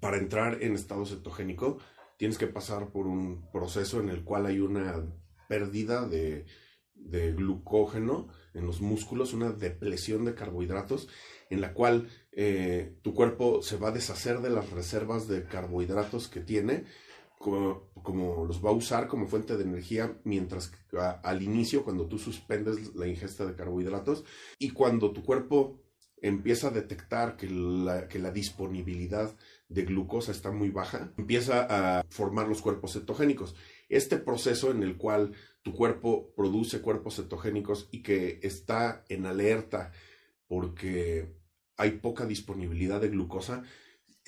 para 0.00 0.16
entrar 0.16 0.62
en 0.62 0.74
estado 0.74 1.04
cetogénico 1.04 1.78
tienes 2.16 2.38
que 2.38 2.46
pasar 2.46 2.90
por 2.90 3.06
un 3.06 3.50
proceso 3.52 4.00
en 4.00 4.08
el 4.08 4.24
cual 4.24 4.46
hay 4.46 4.58
una 4.60 5.04
pérdida 5.48 6.06
de, 6.06 6.46
glucógeno 7.36 8.28
en 8.54 8.66
los 8.66 8.80
músculos, 8.80 9.32
una 9.32 9.52
depresión 9.52 10.24
de 10.24 10.34
carbohidratos, 10.34 11.08
en 11.48 11.60
la 11.60 11.72
cual 11.72 12.08
eh, 12.32 12.96
tu 13.02 13.14
cuerpo 13.14 13.62
se 13.62 13.76
va 13.76 13.88
a 13.88 13.92
deshacer 13.92 14.40
de 14.40 14.50
las 14.50 14.70
reservas 14.70 15.28
de 15.28 15.44
carbohidratos 15.44 16.26
que 16.26 16.40
tiene, 16.40 16.84
como, 17.38 17.90
como 18.02 18.44
los 18.44 18.64
va 18.64 18.70
a 18.70 18.74
usar 18.74 19.06
como 19.06 19.28
fuente 19.28 19.56
de 19.56 19.64
energía, 19.64 20.18
mientras 20.24 20.68
que 20.68 20.98
al 20.98 21.42
inicio, 21.42 21.84
cuando 21.84 22.06
tú 22.06 22.18
suspendes 22.18 22.94
la 22.94 23.06
ingesta 23.06 23.46
de 23.46 23.54
carbohidratos, 23.54 24.24
y 24.58 24.70
cuando 24.70 25.12
tu 25.12 25.22
cuerpo 25.24 25.80
empieza 26.20 26.68
a 26.68 26.72
detectar 26.72 27.36
que 27.36 27.48
la, 27.48 28.08
que 28.08 28.18
la 28.18 28.32
disponibilidad 28.32 29.36
de 29.68 29.84
glucosa 29.84 30.32
está 30.32 30.50
muy 30.50 30.70
baja, 30.70 31.12
empieza 31.16 31.66
a 31.68 32.02
formar 32.08 32.48
los 32.48 32.60
cuerpos 32.60 32.94
cetogénicos. 32.94 33.54
Este 33.88 34.16
proceso 34.16 34.70
en 34.70 34.82
el 34.82 34.96
cual 34.96 35.32
tu 35.62 35.72
cuerpo 35.72 36.32
produce 36.34 36.80
cuerpos 36.80 37.16
cetogénicos 37.16 37.88
y 37.92 38.02
que 38.02 38.40
está 38.42 39.04
en 39.08 39.26
alerta 39.26 39.92
porque 40.48 41.36
hay 41.76 41.92
poca 41.92 42.26
disponibilidad 42.26 43.00
de 43.00 43.10
glucosa, 43.10 43.62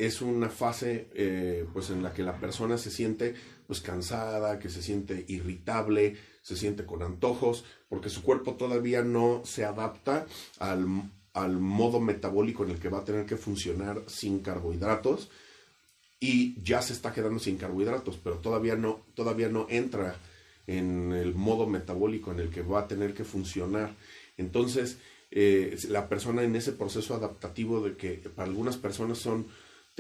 es 0.01 0.23
una 0.23 0.49
fase 0.49 1.09
eh, 1.15 1.67
pues 1.75 1.91
en 1.91 2.03
la 2.03 2.15
que 2.15 2.23
la 2.23 2.41
persona 2.41 2.79
se 2.79 2.91
siente 2.91 3.35
pues 3.67 3.83
cansada, 3.83 4.59
que 4.59 4.71
se 4.71 4.83
siente 4.83 5.27
irritable, 5.29 6.17
se 6.43 6.57
siente 6.57 6.87
con 6.87 7.03
antojos, 7.03 7.65
porque 7.89 8.09
su 8.09 8.23
cuerpo 8.23 8.55
todavía 8.55 9.03
no 9.03 9.43
se 9.45 9.65
adapta 9.65 10.27
al, 10.59 10.87
al 11.35 11.59
modo 11.59 12.01
metabólico 12.01 12.65
en 12.65 12.71
el 12.71 12.81
que 12.81 12.89
va 12.89 13.01
a 13.01 13.05
tener 13.05 13.27
que 13.27 13.37
funcionar 13.37 14.03
sin 14.07 14.41
carbohidratos 14.41 15.31
y 16.19 16.61
ya 16.63 16.81
se 16.81 16.95
está 16.95 17.13
quedando 17.13 17.39
sin 17.39 17.59
carbohidratos, 17.59 18.19
pero 18.23 18.37
todavía 18.37 18.77
no, 18.77 19.03
todavía 19.15 19.51
no 19.51 19.67
entra 19.69 20.17
en 20.67 21.13
el 21.13 21.35
modo 21.35 21.67
metabólico 21.67 22.33
en 22.33 22.41
el 22.41 22.51
que 22.51 22.63
va 22.63 22.81
a 22.81 22.89
tener 22.89 23.13
que 23.13 23.25
funcionar. 23.25 23.95
Entonces, 24.39 24.99
eh, 25.31 25.77
la 25.89 26.09
persona 26.09 26.43
en 26.43 26.57
ese 26.57 26.73
proceso 26.73 27.15
adaptativo 27.15 27.83
de 27.83 27.97
que 27.97 28.15
para 28.35 28.49
algunas 28.49 28.79
personas 28.79 29.19
son 29.19 29.47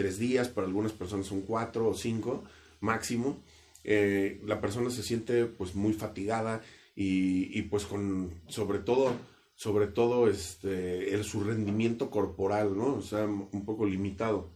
tres 0.01 0.19
días, 0.19 0.49
para 0.49 0.67
algunas 0.67 0.93
personas 0.93 1.27
son 1.27 1.43
cuatro 1.43 1.89
o 1.89 1.95
cinco 1.95 2.43
máximo, 2.81 3.37
eh, 3.85 4.41
la 4.47 4.59
persona 4.63 4.89
se 4.89 5.03
siente 5.03 5.45
pues 5.45 5.75
muy 5.75 5.93
fatigada 5.93 6.63
y, 6.97 7.59
y 7.59 7.63
pues 7.63 7.85
con 7.85 8.41
sobre 8.49 8.79
todo 8.79 9.13
sobre 9.55 9.89
todo 9.89 10.27
este, 10.27 11.13
el, 11.15 11.23
su 11.23 11.45
rendimiento 11.45 12.09
corporal, 12.11 12.79
¿no? 12.79 12.95
O 12.95 13.03
sea, 13.03 13.27
un 13.27 13.65
poco 13.67 13.85
limitado. 13.85 14.49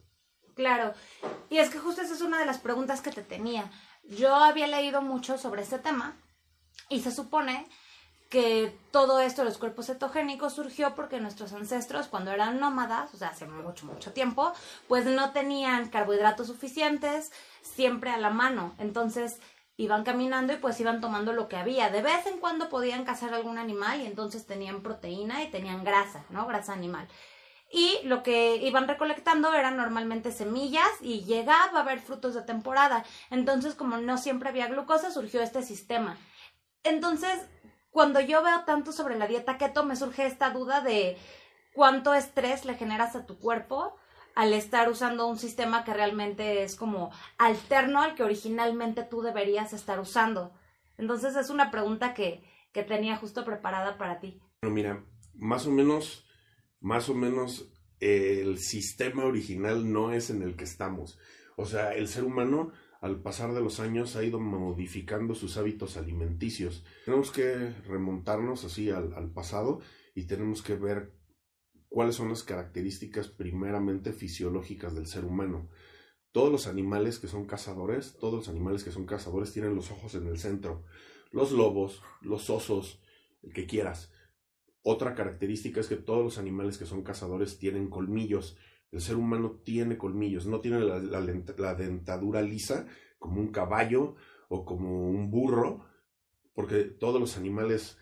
Claro, 0.54 0.94
y 1.50 1.58
es 1.58 1.68
que 1.68 1.78
justo 1.78 2.00
esa 2.00 2.14
es 2.14 2.22
una 2.22 2.40
de 2.40 2.46
las 2.46 2.56
preguntas 2.56 3.02
que 3.02 3.10
te 3.10 3.20
tenía. 3.20 3.70
Yo 4.04 4.34
había 4.34 4.66
leído 4.66 5.02
mucho 5.02 5.36
sobre 5.36 5.60
este 5.60 5.78
tema 5.78 6.16
y 6.88 7.00
se 7.00 7.10
supone 7.10 7.66
que 8.34 8.76
todo 8.90 9.20
esto 9.20 9.44
los 9.44 9.58
cuerpos 9.58 9.86
cetogénicos 9.86 10.54
surgió 10.54 10.96
porque 10.96 11.20
nuestros 11.20 11.52
ancestros 11.52 12.08
cuando 12.08 12.32
eran 12.32 12.58
nómadas, 12.58 13.14
o 13.14 13.16
sea, 13.16 13.28
hace 13.28 13.46
mucho, 13.46 13.86
mucho 13.86 14.12
tiempo, 14.12 14.52
pues 14.88 15.06
no 15.06 15.30
tenían 15.30 15.88
carbohidratos 15.88 16.48
suficientes 16.48 17.30
siempre 17.62 18.10
a 18.10 18.18
la 18.18 18.30
mano. 18.30 18.74
Entonces, 18.78 19.38
iban 19.76 20.02
caminando 20.02 20.52
y 20.52 20.56
pues 20.56 20.80
iban 20.80 21.00
tomando 21.00 21.32
lo 21.32 21.46
que 21.46 21.54
había. 21.54 21.90
De 21.90 22.02
vez 22.02 22.26
en 22.26 22.40
cuando 22.40 22.68
podían 22.68 23.04
cazar 23.04 23.32
algún 23.32 23.56
animal 23.56 24.00
y 24.00 24.06
entonces 24.06 24.46
tenían 24.46 24.82
proteína 24.82 25.44
y 25.44 25.50
tenían 25.52 25.84
grasa, 25.84 26.24
¿no? 26.30 26.44
Grasa 26.48 26.72
animal. 26.72 27.06
Y 27.70 28.00
lo 28.02 28.24
que 28.24 28.56
iban 28.56 28.88
recolectando 28.88 29.54
eran 29.54 29.76
normalmente 29.76 30.32
semillas 30.32 30.90
y 31.00 31.22
llegaba 31.22 31.78
a 31.78 31.82
haber 31.82 32.00
frutos 32.00 32.34
de 32.34 32.42
temporada. 32.42 33.04
Entonces, 33.30 33.76
como 33.76 33.98
no 33.98 34.18
siempre 34.18 34.48
había 34.48 34.66
glucosa, 34.66 35.12
surgió 35.12 35.40
este 35.40 35.62
sistema. 35.62 36.16
Entonces, 36.82 37.46
cuando 37.94 38.18
yo 38.18 38.42
veo 38.42 38.64
tanto 38.66 38.90
sobre 38.90 39.16
la 39.16 39.28
dieta 39.28 39.56
keto, 39.56 39.84
me 39.84 39.94
surge 39.94 40.26
esta 40.26 40.50
duda 40.50 40.80
de 40.80 41.16
cuánto 41.72 42.12
estrés 42.12 42.64
le 42.64 42.74
generas 42.74 43.14
a 43.14 43.24
tu 43.24 43.38
cuerpo 43.38 43.94
al 44.34 44.52
estar 44.52 44.88
usando 44.88 45.28
un 45.28 45.38
sistema 45.38 45.84
que 45.84 45.94
realmente 45.94 46.64
es 46.64 46.74
como 46.74 47.12
alterno 47.38 48.02
al 48.02 48.16
que 48.16 48.24
originalmente 48.24 49.04
tú 49.04 49.22
deberías 49.22 49.72
estar 49.72 50.00
usando. 50.00 50.52
Entonces 50.98 51.36
es 51.36 51.50
una 51.50 51.70
pregunta 51.70 52.14
que, 52.14 52.42
que 52.72 52.82
tenía 52.82 53.16
justo 53.16 53.44
preparada 53.44 53.96
para 53.96 54.18
ti. 54.18 54.42
Bueno, 54.62 54.74
mira, 54.74 55.04
más 55.36 55.64
o 55.68 55.70
menos, 55.70 56.26
más 56.80 57.08
o 57.08 57.14
menos 57.14 57.70
el 58.00 58.58
sistema 58.58 59.24
original 59.24 59.92
no 59.92 60.12
es 60.12 60.30
en 60.30 60.42
el 60.42 60.56
que 60.56 60.64
estamos. 60.64 61.16
O 61.56 61.64
sea, 61.64 61.94
el 61.94 62.08
ser 62.08 62.24
humano 62.24 62.72
al 63.04 63.20
pasar 63.20 63.52
de 63.52 63.61
los 63.61 63.80
años 63.80 64.16
ha 64.16 64.25
ido 64.25 64.40
modificando 64.40 65.34
sus 65.34 65.58
hábitos 65.58 65.99
alimenticios. 65.99 66.87
Tenemos 67.04 67.30
que 67.30 67.68
remontarnos 67.87 68.64
así 68.64 68.88
al, 68.88 69.30
pasado 69.30 69.82
y 70.14 70.25
tenemos 70.25 70.62
que 70.62 70.75
ver 70.75 71.12
cuáles 71.90 72.14
son 72.14 72.30
las 72.30 72.44
características 72.44 73.28
primeramente 73.28 74.14
fisiológicas 74.14 74.94
del 74.94 75.06
ser 75.06 75.26
humano. 75.26 75.68
Todos 76.32 76.50
los 76.50 76.66
animales 76.66 77.18
que 77.18 77.28
son 77.28 77.44
cazadores, 77.44 78.16
todos 78.18 78.37
los 78.37 78.49
animales 78.49 78.84
que 78.84 78.90
son 78.90 79.04
cazadores 79.04 79.52
tienen 79.52 79.76
los 79.76 79.90
ojos 79.90 80.14
en 80.14 80.26
el 80.26 80.38
centro. 80.38 80.87
Los 81.30 81.52
lobos, 81.52 82.00
los 82.23 82.49
osos, 82.49 83.02
el 83.42 83.52
que 83.52 83.66
quieras. 83.66 84.14
Otra 84.80 85.14
característica 85.14 85.78
es 85.78 85.88
que 85.88 85.96
todos 85.96 86.25
los 86.25 86.38
animales 86.38 86.78
que 86.78 86.87
son 86.87 87.02
cazadores 87.02 87.58
tienen 87.58 87.90
colmillos. 87.90 88.56
El 88.94 89.00
ser 89.00 89.16
humano 89.16 89.60
tiene 89.64 89.98
colmillos, 89.98 90.46
no 90.46 90.60
tiene 90.60 90.78
la, 90.78 91.74
dentadura 91.74 92.42
lisa 92.42 92.86
como 93.18 93.40
un 93.40 93.48
caballo 93.48 94.14
o 94.48 94.64
como 94.64 95.10
un 95.10 95.32
burro, 95.32 95.84
porque 96.54 96.84
todos 96.84 97.20
los 97.20 97.36
animales 97.36 97.98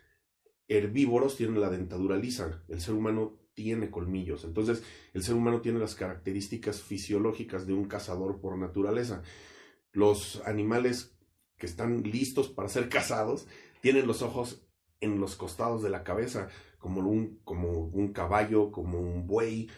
herbívoros 0.68 1.38
tienen 1.38 1.62
la 1.62 1.70
dentadura 1.70 2.18
lisa. 2.18 2.62
El 2.68 2.82
ser 2.82 2.92
humano 2.92 3.40
tiene 3.54 3.90
colmillos. 3.90 4.44
Entonces, 4.44 4.82
el 5.14 5.22
ser 5.22 5.34
humano 5.34 5.62
tiene 5.62 5.78
las 5.78 5.94
características 5.94 6.82
fisiológicas 6.82 7.66
de 7.66 7.72
un 7.72 7.86
cazador 7.86 8.42
por 8.42 8.58
naturaleza. 8.58 9.22
Los 9.92 10.42
animales 10.44 11.16
que 11.56 11.64
están 11.64 12.02
listos 12.02 12.50
para 12.50 12.68
ser 12.68 12.88
cazados 12.90 13.46
tienen 13.80 14.06
los 14.06 14.20
ojos 14.20 14.66
en 15.00 15.20
los 15.20 15.36
costados 15.36 15.82
de 15.82 15.88
la 15.88 16.04
cabeza, 16.04 16.50
como 16.82 17.00
un, 17.08 17.38
como 17.44 17.70
un 17.70 18.12
caballo, 18.12 18.72
como 18.72 18.98
un 18.98 19.26
buey. 19.26 19.70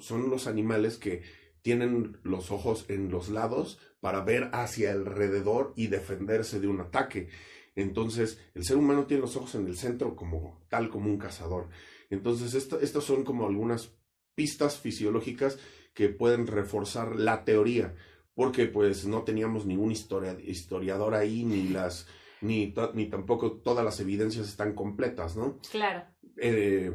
son 0.00 0.28
los 0.28 0.48
animales 0.48 0.98
que 0.98 1.22
tienen 1.62 2.18
los 2.24 2.50
ojos 2.50 2.84
en 2.88 3.10
los 3.10 3.28
lados 3.28 3.78
para 4.00 4.24
ver 4.24 4.50
hacia 4.52 4.92
alrededor 4.92 5.72
y 5.76 5.86
defenderse 5.86 6.58
de 6.58 6.66
un 6.66 6.80
ataque. 6.80 7.28
Entonces, 7.76 8.40
el 8.54 8.64
ser 8.64 8.76
humano 8.76 9.06
tiene 9.06 9.20
los 9.20 9.36
ojos 9.36 9.54
en 9.54 9.68
el 9.68 9.76
centro 9.76 10.16
como 10.16 10.60
tal 10.68 10.90
como 10.90 11.08
un 11.08 11.18
cazador. 11.18 11.68
Entonces, 12.10 12.54
estas 12.54 13.04
son 13.04 13.22
como 13.22 13.46
algunas 13.46 13.94
pistas 14.34 14.80
fisiológicas 14.80 15.58
que 15.94 16.08
pueden 16.08 16.48
reforzar 16.48 17.14
la 17.16 17.44
teoría, 17.44 17.94
porque 18.34 18.66
pues 18.66 19.06
no 19.06 19.22
teníamos 19.22 19.64
ningún 19.64 19.92
historiador 19.92 21.14
ahí, 21.14 21.44
ni 21.44 21.68
las, 21.68 22.08
ni, 22.40 22.74
ni 22.94 23.06
tampoco 23.06 23.52
todas 23.52 23.84
las 23.84 24.00
evidencias 24.00 24.48
están 24.48 24.74
completas, 24.74 25.36
¿no? 25.36 25.60
Claro. 25.70 26.04
Eh, 26.40 26.92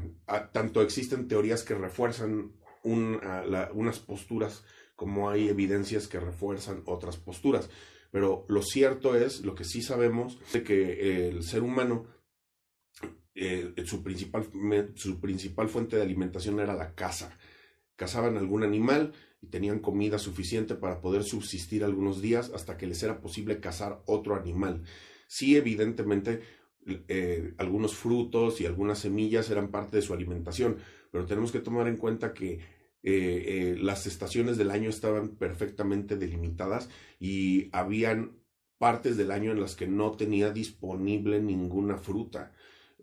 tanto 0.51 0.81
existen 0.81 1.27
teorías 1.27 1.63
que 1.63 1.75
refuerzan 1.75 2.53
unas 2.83 3.99
posturas 3.99 4.63
como 4.95 5.29
hay 5.29 5.49
evidencias 5.49 6.07
que 6.07 6.19
refuerzan 6.19 6.83
otras 6.85 7.17
posturas. 7.17 7.69
Pero 8.11 8.45
lo 8.47 8.61
cierto 8.61 9.15
es, 9.15 9.41
lo 9.41 9.55
que 9.55 9.63
sí 9.63 9.81
sabemos, 9.81 10.39
es 10.53 10.61
que 10.61 11.27
el 11.27 11.43
ser 11.43 11.63
humano 11.63 12.07
eh, 13.35 13.73
su, 13.85 14.03
principal, 14.03 14.47
su 14.95 15.19
principal 15.19 15.67
fuente 15.67 15.95
de 15.95 16.03
alimentación 16.03 16.59
era 16.59 16.75
la 16.75 16.93
caza. 16.93 17.37
Cazaban 17.95 18.37
algún 18.37 18.63
animal 18.63 19.13
y 19.41 19.47
tenían 19.47 19.79
comida 19.79 20.19
suficiente 20.19 20.75
para 20.75 21.01
poder 21.01 21.23
subsistir 21.23 21.83
algunos 21.83 22.21
días 22.21 22.51
hasta 22.53 22.77
que 22.77 22.87
les 22.87 23.01
era 23.01 23.19
posible 23.19 23.59
cazar 23.59 24.03
otro 24.05 24.35
animal. 24.35 24.83
Sí, 25.27 25.55
evidentemente, 25.55 26.41
eh, 26.85 27.53
algunos 27.57 27.95
frutos 27.95 28.61
y 28.61 28.65
algunas 28.65 28.99
semillas 28.99 29.49
eran 29.49 29.71
parte 29.71 29.97
de 29.97 30.01
su 30.01 30.13
alimentación, 30.13 30.77
pero 31.11 31.25
tenemos 31.25 31.51
que 31.51 31.59
tomar 31.59 31.87
en 31.87 31.97
cuenta 31.97 32.33
que 32.33 32.59
eh, 33.03 33.77
las 33.81 34.07
estaciones 34.07 34.57
del 34.57 34.71
año 34.71 34.89
estaban 34.89 35.35
perfectamente 35.35 36.15
delimitadas 36.15 36.89
y 37.19 37.69
habían 37.71 38.37
partes 38.77 39.17
del 39.17 39.31
año 39.31 39.51
en 39.51 39.61
las 39.61 39.75
que 39.75 39.87
no 39.87 40.11
tenía 40.11 40.51
disponible 40.51 41.41
ninguna 41.41 41.97
fruta 41.97 42.53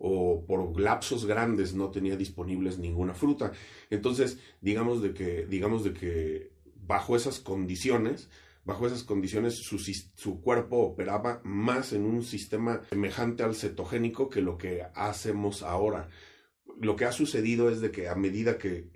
o 0.01 0.45
por 0.47 0.81
lapsos 0.81 1.27
grandes 1.27 1.75
no 1.75 1.91
tenía 1.91 2.17
disponibles 2.17 2.79
ninguna 2.79 3.15
fruta. 3.15 3.53
Entonces, 3.91 4.39
digamos 4.63 5.03
de 5.03 5.13
que, 5.13 5.47
digamos 5.47 5.85
de 5.85 5.93
que 5.93 6.53
bajo 6.75 7.17
esas 7.17 7.39
condiciones, 7.39 8.31
bajo 8.65 8.87
esas 8.87 9.05
condiciones 9.05 9.55
su, 9.55 9.79
su, 9.79 10.41
cuerpo 10.41 10.79
operaba 10.79 11.41
más 11.45 11.93
en 11.93 12.05
un 12.05 12.23
sistema 12.23 12.83
semejante 12.91 13.43
al 13.43 13.55
cetogénico 13.55 14.29
que 14.29 14.43
lo 14.43 14.59
que 14.59 14.83
hacemos 14.95 15.63
ahora. 15.63 16.09
Lo 16.81 16.97
que 16.97 17.05
ha 17.05 17.13
sucedido 17.13 17.71
es 17.71 17.81
de 17.81 17.91
que 17.91 18.09
a 18.09 18.15
medida 18.15 18.59
que 18.59 18.91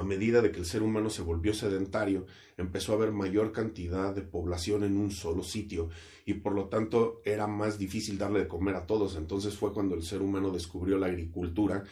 a 0.00 0.02
medida 0.02 0.40
de 0.40 0.50
que 0.50 0.60
el 0.60 0.64
ser 0.64 0.82
humano 0.82 1.10
se 1.10 1.20
volvió 1.20 1.52
sedentario, 1.52 2.26
empezó 2.56 2.92
a 2.92 2.94
haber 2.94 3.12
mayor 3.12 3.52
cantidad 3.52 4.14
de 4.14 4.22
población 4.22 4.82
en 4.82 4.96
un 4.96 5.10
solo 5.10 5.42
sitio 5.42 5.90
y 6.24 6.34
por 6.34 6.54
lo 6.54 6.68
tanto 6.68 7.20
era 7.24 7.46
más 7.46 7.78
difícil 7.78 8.16
darle 8.16 8.40
de 8.40 8.48
comer 8.48 8.76
a 8.76 8.86
todos. 8.86 9.16
Entonces 9.16 9.54
fue 9.54 9.74
cuando 9.74 9.94
el 9.94 10.02
ser 10.02 10.22
humano 10.22 10.50
descubrió 10.50 10.96
la 10.96 11.06
agricultura 11.06 11.84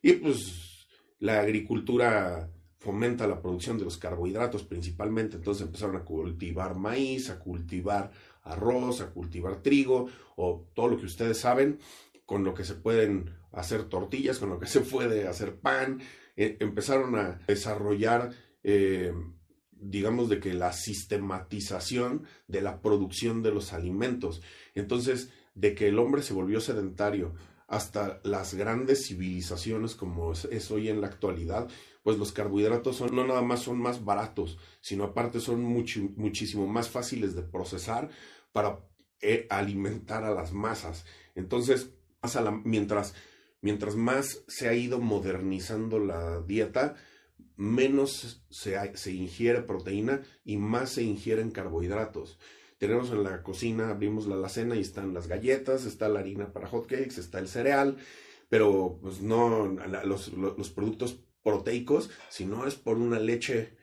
y 0.00 0.12
pues 0.14 0.86
la 1.18 1.40
agricultura 1.40 2.50
fomenta 2.80 3.26
la 3.26 3.40
producción 3.40 3.78
de 3.78 3.84
los 3.84 3.98
carbohidratos 3.98 4.64
principalmente, 4.64 5.36
entonces 5.36 5.66
empezaron 5.66 5.96
a 5.96 6.04
cultivar 6.04 6.74
maíz, 6.76 7.28
a 7.28 7.38
cultivar 7.38 8.10
arroz, 8.42 9.02
a 9.02 9.10
cultivar 9.10 9.62
trigo 9.62 10.08
o 10.36 10.66
todo 10.74 10.88
lo 10.88 10.98
que 10.98 11.04
ustedes 11.04 11.38
saben, 11.38 11.78
con 12.24 12.42
lo 12.42 12.54
que 12.54 12.64
se 12.64 12.74
pueden 12.74 13.34
hacer 13.52 13.84
tortillas, 13.84 14.38
con 14.38 14.48
lo 14.48 14.58
que 14.58 14.66
se 14.66 14.80
puede 14.80 15.28
hacer 15.28 15.56
pan, 15.56 16.00
eh, 16.36 16.56
empezaron 16.60 17.16
a 17.16 17.38
desarrollar, 17.46 18.30
eh, 18.62 19.12
digamos, 19.72 20.30
de 20.30 20.40
que 20.40 20.54
la 20.54 20.72
sistematización 20.72 22.24
de 22.48 22.62
la 22.62 22.80
producción 22.80 23.42
de 23.42 23.52
los 23.52 23.74
alimentos. 23.74 24.40
Entonces, 24.74 25.30
de 25.54 25.74
que 25.74 25.88
el 25.88 25.98
hombre 25.98 26.22
se 26.22 26.32
volvió 26.32 26.60
sedentario 26.60 27.34
hasta 27.70 28.20
las 28.24 28.54
grandes 28.54 29.06
civilizaciones 29.06 29.94
como 29.94 30.32
es, 30.32 30.70
hoy 30.72 30.88
en 30.88 31.00
la 31.00 31.06
actualidad, 31.06 31.68
pues 32.02 32.18
los 32.18 32.32
carbohidratos 32.32 32.96
son, 32.96 33.14
no 33.14 33.26
nada 33.26 33.42
más 33.42 33.60
son 33.60 33.78
más 33.78 34.04
baratos, 34.04 34.58
sino 34.80 35.04
aparte 35.04 35.40
son 35.40 35.62
muchísimo 35.62 36.66
más 36.66 36.88
fáciles 36.88 37.34
de 37.34 37.42
procesar 37.42 38.10
para 38.52 38.80
eh, 39.20 39.46
alimentar 39.50 40.24
a 40.24 40.34
las 40.34 40.52
masas. 40.52 41.04
Entonces, 41.34 41.92
mientras, 42.64 43.14
mientras 43.60 43.96
más 43.96 44.44
se 44.48 44.68
ha 44.68 44.74
ido 44.74 44.98
modernizando 44.98 45.98
la 45.98 46.40
dieta, 46.40 46.96
menos 47.56 48.42
se, 48.48 48.96
se 48.96 49.12
ingiere 49.12 49.62
proteína 49.62 50.22
y 50.44 50.56
más 50.56 50.92
se 50.92 51.02
ingieren 51.02 51.50
carbohidratos. 51.50 52.38
Tenemos 52.78 53.10
en 53.10 53.22
la 53.24 53.42
cocina, 53.42 53.90
abrimos 53.90 54.26
la 54.26 54.36
alacena 54.36 54.74
y 54.74 54.80
están 54.80 55.12
las 55.12 55.28
galletas, 55.28 55.84
está 55.84 56.08
la 56.08 56.20
harina 56.20 56.50
para 56.50 56.66
hotcakes, 56.66 57.20
está 57.20 57.38
el 57.38 57.48
cereal, 57.48 57.98
pero 58.48 58.98
pues 59.02 59.20
no, 59.20 59.66
los, 60.04 60.32
los 60.32 60.70
productos 60.70 61.20
proteicos, 61.42 62.10
si 62.28 62.46
no 62.46 62.66
es 62.66 62.74
por 62.74 62.98
una 62.98 63.18
leche 63.18 63.76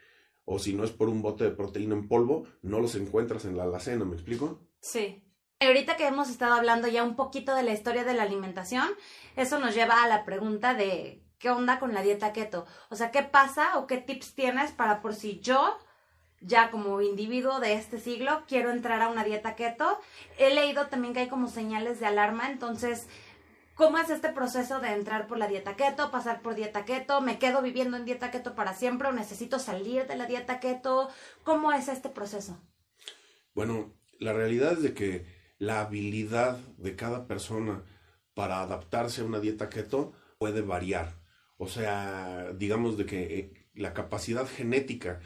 o 0.46 0.60
si 0.60 0.74
no 0.74 0.84
es 0.84 0.92
por 0.92 1.10
un 1.10 1.22
bote 1.22 1.44
de 1.44 1.52
proteína 1.52 1.96
en 1.96 2.08
polvo, 2.08 2.48
no 2.62 2.80
los 2.80 2.96
encuentras 2.96 3.46
en 3.46 3.58
la 3.58 3.64
alacena, 3.64 4.06
¿me 4.06 4.16
explico? 4.16 4.62
Sí. 4.80 5.24
Ahorita 5.60 5.98
que 5.98 6.06
hemos 6.06 6.30
estado 6.30 6.54
hablando 6.54 6.88
ya 6.88 7.04
un 7.04 7.16
poquito 7.16 7.56
de 7.56 7.64
la 7.64 7.74
historia 7.74 8.04
de 8.04 8.14
la 8.14 8.24
alimentación, 8.24 8.88
eso 9.36 9.60
nos 9.60 9.74
lleva 9.74 10.04
a 10.04 10.08
la 10.08 10.24
pregunta 10.24 10.74
de 10.74 11.24
qué 11.40 11.50
onda 11.50 11.80
con 11.80 11.94
la 11.94 12.02
dieta 12.02 12.32
keto. 12.32 12.66
O 12.90 12.96
sea, 12.96 13.12
¿qué 13.12 13.24
pasa 13.24 13.78
o 13.78 13.88
qué 13.88 13.98
tips 13.98 14.36
tienes 14.36 14.72
para 14.72 15.02
por 15.02 15.16
si 15.16 15.40
yo, 15.40 15.78
ya 16.42 16.70
como 16.70 17.02
individuo 17.02 17.60
de 17.60 17.74
este 17.74 18.00
siglo, 18.00 18.44
quiero 18.48 18.72
entrar 18.72 19.02
a 19.02 19.10
una 19.10 19.24
dieta 19.24 19.56
keto? 19.56 20.00
He 20.38 20.54
leído 20.54 20.88
también 20.88 21.14
que 21.14 21.22
hay 21.22 21.28
como 21.28 21.48
señales 21.48 22.00
de 22.00 22.06
alarma, 22.06 22.50
entonces 22.50 23.08
¿Cómo 23.78 24.00
es 24.00 24.10
este 24.10 24.30
proceso 24.30 24.80
de 24.80 24.92
entrar 24.92 25.28
por 25.28 25.38
la 25.38 25.48
dieta 25.48 25.76
keto, 25.76 26.10
pasar 26.10 26.42
por 26.42 26.56
dieta 26.56 26.84
keto? 26.84 27.22
¿Me 27.22 27.38
quedo 27.38 27.62
viviendo 27.62 27.96
en 27.96 28.06
dieta 28.06 28.32
keto 28.32 28.56
para 28.56 28.74
siempre 28.74 29.08
o 29.08 29.12
necesito 29.12 29.60
salir 29.60 30.08
de 30.08 30.16
la 30.16 30.26
dieta 30.26 30.60
keto? 30.60 31.10
¿Cómo 31.44 31.72
es 31.72 31.88
este 31.88 32.10
proceso? 32.10 32.60
Bueno, 33.54 33.94
la 34.20 34.34
realidad 34.34 34.74
es 34.74 34.82
de 34.82 34.96
que 34.96 35.28
la 35.60 35.82
habilidad 35.82 36.58
de 36.78 36.96
cada 36.96 37.28
persona 37.28 37.84
para 38.34 38.62
adaptarse 38.62 39.22
a 39.22 39.26
una 39.26 39.40
dieta 39.40 39.70
keto 39.70 40.12
puede 40.40 40.62
variar. 40.62 41.14
O 41.58 41.68
sea, 41.68 42.52
digamos 42.58 42.98
de 42.98 43.06
que 43.06 43.38
eh, 43.38 43.70
la 43.76 43.94
capacidad 43.94 44.48
genética 44.48 45.20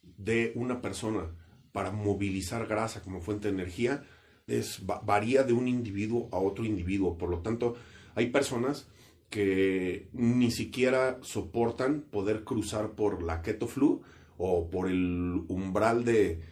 de 0.00 0.52
una 0.54 0.80
persona 0.80 1.36
para 1.70 1.90
movilizar 1.90 2.66
grasa 2.66 3.02
como 3.02 3.20
fuente 3.20 3.48
de 3.48 3.54
energía 3.54 4.04
es, 4.46 4.82
varía 4.84 5.44
de 5.44 5.52
un 5.52 5.68
individuo 5.68 6.28
a 6.32 6.38
otro 6.38 6.64
individuo. 6.64 7.16
Por 7.16 7.30
lo 7.30 7.38
tanto, 7.38 7.76
hay 8.14 8.26
personas 8.30 8.88
que 9.30 10.08
ni 10.12 10.50
siquiera 10.50 11.18
soportan 11.22 12.02
poder 12.02 12.42
cruzar 12.44 12.90
por 12.90 13.22
la 13.22 13.42
keto 13.42 13.68
flu 13.68 14.02
o 14.36 14.68
por 14.68 14.88
el 14.88 15.44
umbral 15.48 16.04
de, 16.04 16.42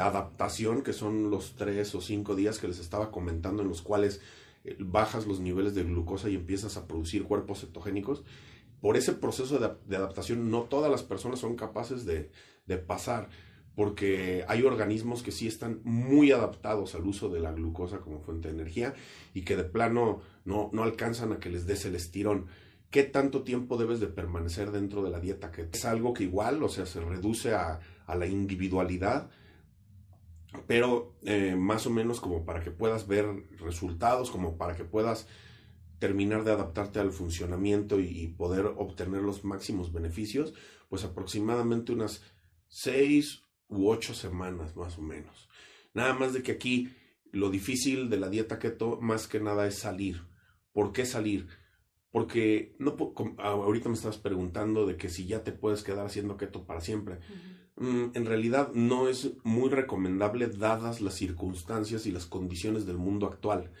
adaptación, 0.00 0.82
que 0.82 0.92
son 0.92 1.30
los 1.30 1.56
tres 1.56 1.94
o 1.94 2.02
cinco 2.02 2.36
días 2.36 2.58
que 2.58 2.68
les 2.68 2.78
estaba 2.78 3.10
comentando, 3.10 3.62
en 3.62 3.68
los 3.68 3.80
cuales 3.80 4.20
eh, 4.64 4.76
bajas 4.78 5.26
los 5.26 5.40
niveles 5.40 5.74
de 5.74 5.84
glucosa 5.84 6.28
y 6.28 6.34
empiezas 6.34 6.76
a 6.76 6.86
producir 6.86 7.24
cuerpos 7.24 7.62
cetogénicos. 7.62 8.22
Por 8.82 8.98
ese 8.98 9.14
proceso 9.14 9.58
de, 9.58 9.96
adaptación, 9.96 10.50
no 10.50 10.64
todas 10.64 10.90
las 10.90 11.02
personas 11.02 11.38
son 11.38 11.56
capaces 11.56 12.04
de, 12.04 12.30
de 12.66 12.76
pasar 12.76 13.30
porque 13.80 14.44
hay 14.46 14.62
organismos 14.62 15.22
que 15.22 15.32
sí 15.32 15.46
están 15.46 15.80
muy 15.84 16.32
adaptados 16.32 16.94
al 16.94 17.06
uso 17.06 17.30
de 17.30 17.40
la 17.40 17.50
glucosa 17.52 18.00
como 18.00 18.20
fuente 18.20 18.48
de 18.48 18.54
energía 18.54 18.92
y 19.32 19.40
que 19.40 19.56
de 19.56 19.64
plano 19.64 20.20
no, 20.44 20.68
no 20.74 20.82
alcanzan 20.82 21.32
a 21.32 21.38
que 21.38 21.48
les 21.48 21.64
des 21.64 21.86
el 21.86 21.94
estirón. 21.94 22.48
¿Qué 22.90 23.04
tanto 23.04 23.42
tiempo 23.42 23.78
debes 23.78 23.98
de 23.98 24.08
permanecer 24.08 24.70
dentro 24.70 25.02
de 25.02 25.08
la 25.08 25.18
dieta? 25.18 25.50
Que 25.50 25.66
es 25.72 25.84
algo 25.86 26.12
que 26.12 26.24
igual, 26.24 26.62
o 26.62 26.68
sea, 26.68 26.84
se 26.84 27.00
reduce 27.00 27.54
a, 27.54 27.80
a 28.04 28.16
la 28.16 28.26
individualidad, 28.26 29.30
pero 30.66 31.16
eh, 31.22 31.56
más 31.56 31.86
o 31.86 31.90
menos 31.90 32.20
como 32.20 32.44
para 32.44 32.60
que 32.60 32.70
puedas 32.70 33.06
ver 33.06 33.24
resultados, 33.60 34.30
como 34.30 34.58
para 34.58 34.76
que 34.76 34.84
puedas 34.84 35.26
terminar 35.98 36.44
de 36.44 36.52
adaptarte 36.52 37.00
al 37.00 37.12
funcionamiento 37.12 37.98
y, 37.98 38.08
y 38.08 38.26
poder 38.26 38.66
obtener 38.66 39.22
los 39.22 39.42
máximos 39.42 39.90
beneficios, 39.90 40.52
pues 40.90 41.02
aproximadamente 41.02 41.92
unas 41.92 42.22
seis 42.68 43.46
u 43.70 43.88
ocho 43.88 44.12
semanas 44.14 44.76
más 44.76 44.98
o 44.98 45.02
menos. 45.02 45.48
Nada 45.94 46.14
más 46.14 46.32
de 46.32 46.42
que 46.42 46.52
aquí 46.52 46.90
lo 47.32 47.50
difícil 47.50 48.10
de 48.10 48.18
la 48.18 48.28
dieta 48.28 48.58
keto 48.58 49.00
más 49.00 49.26
que 49.26 49.40
nada 49.40 49.66
es 49.66 49.76
salir. 49.76 50.22
¿Por 50.72 50.92
qué 50.92 51.06
salir? 51.06 51.48
Porque 52.10 52.74
no 52.78 52.96
ahorita 53.38 53.88
me 53.88 53.94
estabas 53.94 54.18
preguntando 54.18 54.86
de 54.86 54.96
que 54.96 55.08
si 55.08 55.26
ya 55.26 55.44
te 55.44 55.52
puedes 55.52 55.82
quedar 55.82 56.06
haciendo 56.06 56.36
keto 56.36 56.66
para 56.66 56.80
siempre. 56.80 57.20
Mm, 57.76 58.10
en 58.14 58.26
realidad 58.26 58.72
no 58.74 59.08
es 59.08 59.32
muy 59.44 59.70
recomendable 59.70 60.48
dadas 60.48 61.00
las 61.00 61.14
circunstancias 61.14 62.06
y 62.06 62.12
las 62.12 62.26
condiciones 62.26 62.84
del 62.84 62.98
mundo 62.98 63.26
actual. 63.26 63.72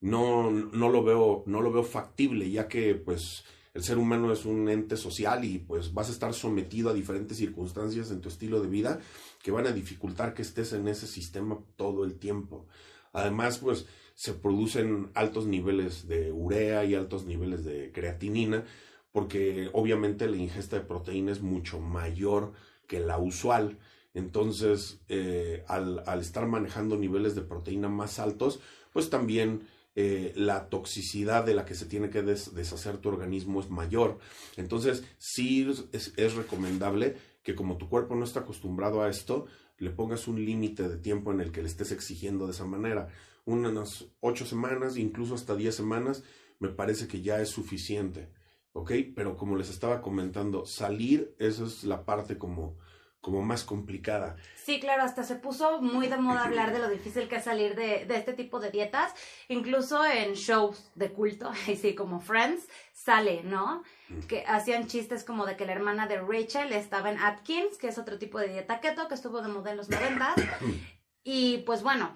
No, 0.00 0.50
no 0.50 0.88
lo 0.88 1.04
veo, 1.04 1.44
no 1.46 1.60
lo 1.60 1.70
veo 1.70 1.84
factible, 1.84 2.50
ya 2.50 2.68
que 2.68 2.94
pues 2.94 3.44
el 3.72 3.82
ser 3.84 3.98
humano 3.98 4.32
es 4.32 4.44
un 4.44 4.68
ente 4.68 4.96
social 4.96 5.44
y 5.44 5.58
pues 5.58 5.94
vas 5.94 6.08
a 6.08 6.12
estar 6.12 6.34
sometido 6.34 6.90
a 6.90 6.94
diferentes 6.94 7.36
circunstancias 7.36 8.10
en 8.10 8.20
tu 8.20 8.28
estilo 8.28 8.60
de 8.60 8.68
vida 8.68 9.00
que 9.42 9.52
van 9.52 9.66
a 9.66 9.72
dificultar 9.72 10.34
que 10.34 10.42
estés 10.42 10.72
en 10.72 10.88
ese 10.88 11.06
sistema 11.06 11.58
todo 11.76 12.04
el 12.04 12.16
tiempo. 12.18 12.66
Además, 13.12 13.58
pues 13.58 13.86
se 14.14 14.34
producen 14.34 15.10
altos 15.14 15.46
niveles 15.46 16.08
de 16.08 16.32
urea 16.32 16.84
y 16.84 16.94
altos 16.94 17.24
niveles 17.24 17.64
de 17.64 17.92
creatinina 17.92 18.64
porque 19.12 19.70
obviamente 19.72 20.28
la 20.28 20.36
ingesta 20.36 20.76
de 20.76 20.84
proteína 20.84 21.32
es 21.32 21.40
mucho 21.40 21.80
mayor 21.80 22.52
que 22.86 23.00
la 23.00 23.18
usual. 23.18 23.78
Entonces, 24.14 25.00
eh, 25.08 25.64
al, 25.68 26.02
al 26.06 26.20
estar 26.20 26.46
manejando 26.46 26.96
niveles 26.96 27.34
de 27.34 27.42
proteína 27.42 27.88
más 27.88 28.18
altos, 28.18 28.60
pues 28.92 29.10
también 29.10 29.68
eh, 29.96 30.32
la 30.36 30.68
toxicidad 30.68 31.44
de 31.44 31.54
la 31.54 31.64
que 31.64 31.74
se 31.74 31.84
tiene 31.84 32.10
que 32.10 32.22
deshacer 32.22 32.98
tu 32.98 33.08
organismo 33.08 33.60
es 33.60 33.70
mayor. 33.70 34.18
Entonces, 34.56 35.04
sí 35.18 35.68
es, 35.92 36.34
recomendable 36.36 37.16
que 37.42 37.56
como 37.56 37.76
tu 37.76 37.88
cuerpo 37.88 38.14
no 38.14 38.24
está 38.24 38.40
acostumbrado 38.40 39.02
a 39.02 39.08
esto, 39.08 39.46
le 39.78 39.90
pongas 39.90 40.28
un 40.28 40.44
límite 40.44 40.88
de 40.88 40.98
tiempo 40.98 41.32
en 41.32 41.40
el 41.40 41.50
que 41.50 41.62
le 41.62 41.68
estés 41.68 41.90
exigiendo 41.90 42.46
de 42.46 42.52
esa 42.52 42.66
manera. 42.66 43.08
Unas 43.44 44.06
ocho 44.20 44.46
semanas, 44.46 44.96
incluso 44.96 45.34
hasta 45.34 45.56
diez 45.56 45.74
semanas, 45.74 46.22
me 46.60 46.68
parece 46.68 47.08
que 47.08 47.20
ya 47.22 47.40
es 47.40 47.48
suficiente. 47.48 48.28
¿Ok? 48.72 48.92
Pero 49.16 49.36
como 49.36 49.56
les 49.56 49.70
estaba 49.70 50.00
comentando, 50.02 50.66
salir, 50.66 51.34
esa 51.40 51.64
es 51.64 51.82
la 51.82 52.04
parte 52.04 52.38
como 52.38 52.78
como 53.20 53.42
más 53.42 53.64
complicada. 53.64 54.36
Sí, 54.56 54.80
claro, 54.80 55.02
hasta 55.02 55.24
se 55.24 55.36
puso 55.36 55.82
muy 55.82 56.08
de 56.08 56.16
moda 56.16 56.44
hablar 56.44 56.72
de 56.72 56.78
lo 56.78 56.88
difícil 56.88 57.28
que 57.28 57.36
es 57.36 57.44
salir 57.44 57.74
de, 57.74 58.06
de 58.06 58.16
este 58.16 58.32
tipo 58.32 58.60
de 58.60 58.70
dietas, 58.70 59.14
incluso 59.48 60.04
en 60.04 60.34
shows 60.34 60.90
de 60.94 61.12
culto, 61.12 61.50
así 61.70 61.94
como 61.94 62.20
Friends, 62.20 62.66
sale, 62.92 63.42
¿no? 63.42 63.82
Que 64.28 64.44
hacían 64.46 64.86
chistes 64.86 65.24
como 65.24 65.46
de 65.46 65.56
que 65.56 65.66
la 65.66 65.72
hermana 65.72 66.06
de 66.06 66.20
Rachel 66.20 66.72
estaba 66.72 67.10
en 67.10 67.18
Atkins, 67.18 67.76
que 67.76 67.88
es 67.88 67.98
otro 67.98 68.18
tipo 68.18 68.38
de 68.38 68.48
dieta 68.48 68.80
keto 68.80 69.08
que 69.08 69.14
estuvo 69.14 69.42
de 69.42 69.48
moda 69.48 69.70
en 69.70 69.76
los 69.76 69.88
90. 69.88 70.34
y 71.24 71.58
pues 71.58 71.82
bueno, 71.82 72.14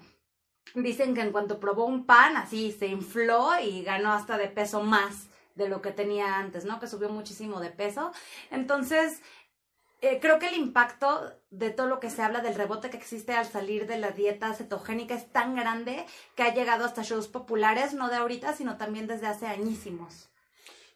dicen 0.73 1.13
que 1.13 1.21
en 1.21 1.31
cuanto 1.31 1.59
probó 1.59 1.85
un 1.85 2.05
pan, 2.05 2.35
así 2.35 2.71
se 2.71 2.87
infló 2.87 3.51
y 3.59 3.83
ganó 3.83 4.11
hasta 4.11 4.37
de 4.37 4.47
peso 4.47 4.81
más 4.81 5.29
de 5.55 5.69
lo 5.69 5.81
que 5.81 5.91
tenía 5.91 6.37
antes, 6.37 6.65
¿no? 6.65 6.79
Que 6.79 6.87
subió 6.87 7.09
muchísimo 7.09 7.59
de 7.59 7.71
peso. 7.71 8.11
Entonces, 8.51 9.21
eh, 10.05 10.19
creo 10.21 10.37
que 10.37 10.49
el 10.49 10.55
impacto 10.55 11.33
de 11.49 11.71
todo 11.71 11.87
lo 11.87 11.99
que 11.99 12.11
se 12.11 12.21
habla 12.21 12.41
del 12.41 12.53
rebote 12.53 12.91
que 12.91 12.97
existe 12.97 13.33
al 13.33 13.45
salir 13.45 13.87
de 13.87 13.97
la 13.97 14.11
dieta 14.11 14.53
cetogénica 14.53 15.15
es 15.15 15.31
tan 15.31 15.55
grande 15.55 16.05
que 16.35 16.43
ha 16.43 16.53
llegado 16.53 16.85
hasta 16.85 17.01
shows 17.01 17.27
populares, 17.27 17.93
no 17.95 18.09
de 18.09 18.17
ahorita, 18.17 18.53
sino 18.53 18.77
también 18.77 19.07
desde 19.07 19.27
hace 19.27 19.47
añísimos. 19.47 20.29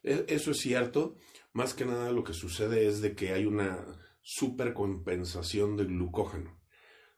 E, 0.03 0.25
eso 0.27 0.51
es 0.51 0.57
cierto. 0.57 1.15
Más 1.53 1.73
que 1.73 1.85
nada 1.85 2.11
lo 2.11 2.23
que 2.23 2.33
sucede 2.33 2.87
es 2.87 3.01
de 3.01 3.15
que 3.15 3.33
hay 3.33 3.45
una 3.45 3.83
supercompensación 4.21 5.75
de 5.75 5.85
glucógeno. 5.85 6.59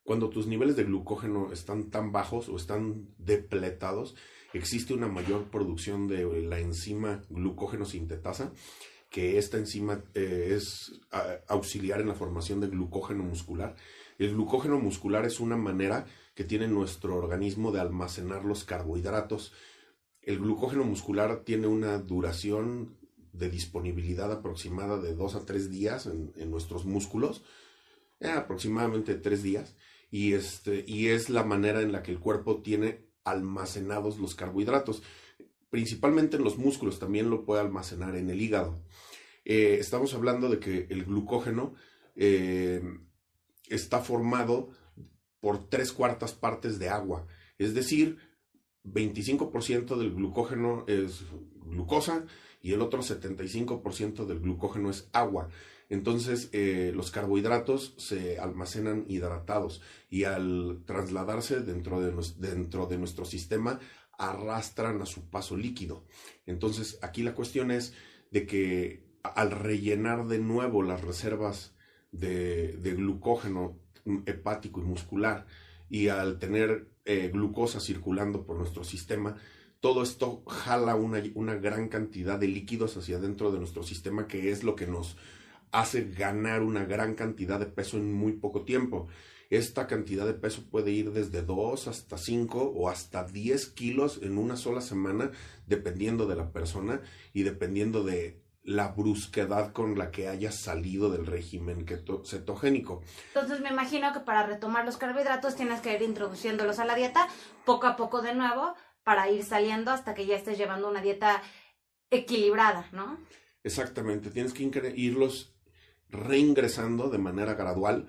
Cuando 0.03 0.29
tus 0.29 0.47
niveles 0.47 0.77
de 0.77 0.85
glucógeno 0.85 1.51
están 1.51 1.89
tan 1.89 2.11
bajos 2.11 2.47
o 2.47 2.55
están 2.55 3.09
depletados, 3.17 4.15
existe 4.53 4.93
una 4.93 5.07
mayor 5.07 5.49
producción 5.51 6.07
de 6.07 6.23
la 6.43 6.59
enzima 6.59 7.21
glucógeno 7.29 7.85
sintetasa 7.85 8.53
que 9.11 9.37
esta 9.37 9.57
enzima 9.57 10.01
eh, 10.15 10.53
es 10.55 11.01
auxiliar 11.47 11.99
en 11.99 12.07
la 12.07 12.15
formación 12.15 12.61
de 12.61 12.67
glucógeno 12.67 13.23
muscular. 13.23 13.75
El 14.17 14.33
glucógeno 14.33 14.79
muscular 14.79 15.25
es 15.25 15.41
una 15.41 15.57
manera 15.57 16.05
que 16.33 16.45
tiene 16.45 16.69
nuestro 16.69 17.17
organismo 17.17 17.73
de 17.73 17.81
almacenar 17.81 18.45
los 18.45 18.63
carbohidratos. 18.63 19.51
El 20.21 20.39
glucógeno 20.39 20.85
muscular 20.85 21.43
tiene 21.43 21.67
una 21.67 21.97
duración 21.97 22.97
de 23.33 23.49
disponibilidad 23.49 24.31
aproximada 24.31 24.97
de 24.97 25.13
dos 25.13 25.35
a 25.35 25.45
tres 25.45 25.69
días 25.69 26.05
en, 26.05 26.49
nuestros 26.49 26.85
músculos, 26.85 27.43
eh, 28.21 28.29
aproximadamente 28.29 29.15
tres 29.15 29.43
días, 29.43 29.75
y, 30.09 30.33
este, 30.33 30.85
y 30.87 31.07
es 31.07 31.29
la 31.29 31.43
manera 31.43 31.81
en 31.81 31.91
la 31.91 32.01
que 32.01 32.11
el 32.11 32.19
cuerpo 32.19 32.61
tiene 32.61 33.09
almacenados 33.25 34.19
los 34.19 34.35
carbohidratos 34.35 35.03
principalmente 35.71 36.37
en 36.37 36.43
los 36.43 36.59
músculos, 36.59 36.99
también 36.99 37.31
lo 37.31 37.43
puede 37.45 37.61
almacenar 37.61 38.15
en 38.15 38.29
el 38.29 38.39
hígado. 38.39 38.83
Eh, 39.45 39.77
estamos 39.79 40.13
hablando 40.13 40.49
de 40.49 40.59
que 40.59 40.85
el 40.91 41.05
glucógeno 41.05 41.73
eh, 42.15 42.83
está 43.69 44.01
formado 44.01 44.69
por 45.39 45.69
tres 45.69 45.91
cuartas 45.91 46.33
partes 46.33 46.77
de 46.77 46.89
agua, 46.89 47.25
es 47.57 47.73
decir, 47.73 48.19
25% 48.83 49.97
del 49.97 50.13
glucógeno 50.13 50.85
es 50.87 51.23
glucosa 51.65 52.25
y 52.61 52.73
el 52.73 52.81
otro 52.81 53.01
75% 53.01 54.25
del 54.25 54.39
glucógeno 54.39 54.89
es 54.89 55.09
agua. 55.13 55.49
Entonces 55.89 56.49
eh, 56.53 56.91
los 56.95 57.11
carbohidratos 57.11 57.95
se 57.97 58.39
almacenan 58.39 59.05
hidratados 59.07 59.81
y 60.09 60.23
al 60.23 60.83
trasladarse 60.85 61.59
dentro 61.61 61.99
de, 61.99 62.13
dentro 62.37 62.85
de 62.85 62.97
nuestro 62.97 63.25
sistema 63.25 63.79
arrastran 64.21 65.01
a 65.01 65.05
su 65.05 65.29
paso 65.29 65.57
líquido. 65.57 66.05
Entonces, 66.45 66.99
aquí 67.01 67.23
la 67.23 67.33
cuestión 67.33 67.71
es 67.71 67.93
de 68.29 68.45
que 68.45 69.03
al 69.23 69.51
rellenar 69.51 70.27
de 70.27 70.39
nuevo 70.39 70.83
las 70.83 71.01
reservas 71.01 71.75
de, 72.11 72.77
glucógeno 72.95 73.79
hepático 74.25 74.79
y 74.79 74.83
muscular 74.83 75.45
y 75.89 76.07
al 76.07 76.39
tener 76.39 76.89
eh, 77.05 77.29
glucosa 77.33 77.79
circulando 77.79 78.45
por 78.45 78.57
nuestro 78.57 78.83
sistema, 78.83 79.37
todo 79.79 80.03
esto 80.03 80.43
jala 80.45 80.95
una, 80.95 81.21
una 81.33 81.55
gran 81.55 81.89
cantidad 81.89 82.37
de 82.37 82.47
líquidos 82.47 82.95
hacia 82.97 83.17
adentro 83.17 83.51
de 83.51 83.57
nuestro 83.59 83.81
sistema 83.81 84.27
que 84.27 84.51
es 84.51 84.63
lo 84.63 84.75
que 84.75 84.85
nos 84.85 85.17
hace 85.71 86.11
ganar 86.11 86.61
una 86.61 86.85
gran 86.85 87.15
cantidad 87.15 87.59
de 87.59 87.65
peso 87.65 87.97
en 87.97 88.13
muy 88.13 88.33
poco 88.33 88.63
tiempo. 88.63 89.07
Esta 89.51 89.85
cantidad 89.85 90.25
de 90.25 90.33
peso 90.33 90.63
puede 90.71 90.91
ir 90.91 91.11
desde 91.11 91.41
2 91.41 91.89
hasta 91.89 92.17
5 92.17 92.71
o 92.73 92.89
hasta 92.89 93.25
10 93.25 93.67
kilos 93.71 94.21
en 94.23 94.37
una 94.37 94.55
sola 94.55 94.79
semana, 94.79 95.31
dependiendo 95.67 96.25
de 96.25 96.37
la 96.37 96.53
persona 96.53 97.01
y 97.33 97.43
dependiendo 97.43 98.03
de 98.03 98.41
la 98.63 98.87
brusquedad 98.93 99.73
con 99.73 99.97
la 99.97 100.09
que 100.09 100.29
haya 100.29 100.53
salido 100.53 101.11
del 101.11 101.25
régimen 101.25 101.85
cetogénico. 102.23 103.01
Entonces 103.33 103.59
me 103.59 103.69
imagino 103.69 104.13
que 104.13 104.21
para 104.21 104.47
retomar 104.47 104.85
los 104.85 104.95
carbohidratos 104.95 105.57
tienes 105.57 105.81
que 105.81 105.95
ir 105.95 106.01
introduciéndolos 106.01 106.79
a 106.79 106.85
la 106.85 106.95
dieta 106.95 107.27
poco 107.65 107.87
a 107.87 107.97
poco 107.97 108.21
de 108.21 108.33
nuevo 108.33 108.73
para 109.03 109.29
ir 109.29 109.43
saliendo 109.43 109.91
hasta 109.91 110.13
que 110.13 110.27
ya 110.27 110.37
estés 110.37 110.57
llevando 110.57 110.87
una 110.87 111.01
dieta 111.01 111.41
equilibrada, 112.09 112.87
¿no? 112.93 113.19
Exactamente, 113.63 114.29
tienes 114.29 114.53
que 114.53 114.63
irlos 114.95 115.53
reingresando 116.07 117.09
de 117.09 117.17
manera 117.17 117.55
gradual 117.55 118.07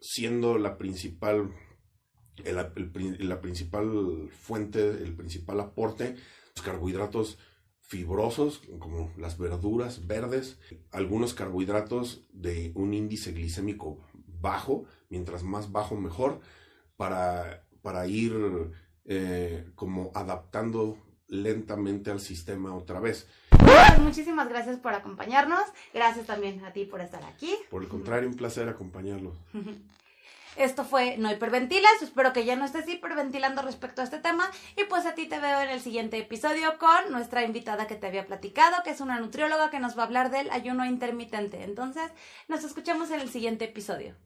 siendo 0.00 0.58
la 0.58 0.78
principal, 0.78 1.54
la 2.44 3.40
principal 3.40 4.28
fuente, 4.30 4.88
el 4.88 5.14
principal 5.14 5.60
aporte, 5.60 6.16
los 6.56 6.64
carbohidratos 6.64 7.38
fibrosos, 7.90 8.62
como 8.78 9.12
las 9.16 9.36
verduras 9.36 10.06
verdes, 10.06 10.60
algunos 10.92 11.34
carbohidratos 11.34 12.24
de 12.32 12.70
un 12.76 12.94
índice 12.94 13.32
glicémico 13.32 13.98
bajo, 14.40 14.84
mientras 15.08 15.42
más 15.42 15.72
bajo 15.72 15.96
mejor, 15.96 16.40
para, 16.96 17.66
para 17.82 18.06
ir 18.06 18.32
eh, 19.06 19.68
como 19.74 20.12
adaptando 20.14 20.98
lentamente 21.30 22.10
al 22.10 22.20
sistema 22.20 22.74
otra 22.74 23.00
vez. 23.00 23.26
muchísimas 24.00 24.48
gracias 24.48 24.76
por 24.78 24.94
acompañarnos. 24.94 25.62
Gracias 25.94 26.26
también 26.26 26.64
a 26.64 26.72
ti 26.72 26.84
por 26.84 27.00
estar 27.00 27.24
aquí. 27.24 27.56
Por 27.70 27.82
el 27.82 27.88
contrario, 27.88 28.28
un 28.28 28.36
placer 28.36 28.68
acompañarlos. 28.68 29.34
Esto 30.56 30.84
fue 30.84 31.16
No 31.16 31.32
Hiperventilas. 31.32 32.02
Espero 32.02 32.32
que 32.32 32.44
ya 32.44 32.56
no 32.56 32.64
estés 32.64 32.88
hiperventilando 32.88 33.62
respecto 33.62 34.00
a 34.00 34.04
este 34.04 34.18
tema. 34.18 34.50
Y 34.76 34.84
pues 34.84 35.06
a 35.06 35.14
ti 35.14 35.26
te 35.26 35.38
veo 35.38 35.60
en 35.60 35.70
el 35.70 35.80
siguiente 35.80 36.18
episodio 36.18 36.76
con 36.78 37.12
nuestra 37.12 37.44
invitada 37.44 37.86
que 37.86 37.94
te 37.94 38.08
había 38.08 38.26
platicado, 38.26 38.82
que 38.82 38.90
es 38.90 39.00
una 39.00 39.20
nutrióloga 39.20 39.70
que 39.70 39.80
nos 39.80 39.96
va 39.96 40.02
a 40.02 40.06
hablar 40.06 40.30
del 40.30 40.50
ayuno 40.50 40.84
intermitente. 40.84 41.62
Entonces, 41.62 42.10
nos 42.48 42.64
escuchamos 42.64 43.10
en 43.10 43.20
el 43.20 43.30
siguiente 43.30 43.66
episodio. 43.66 44.16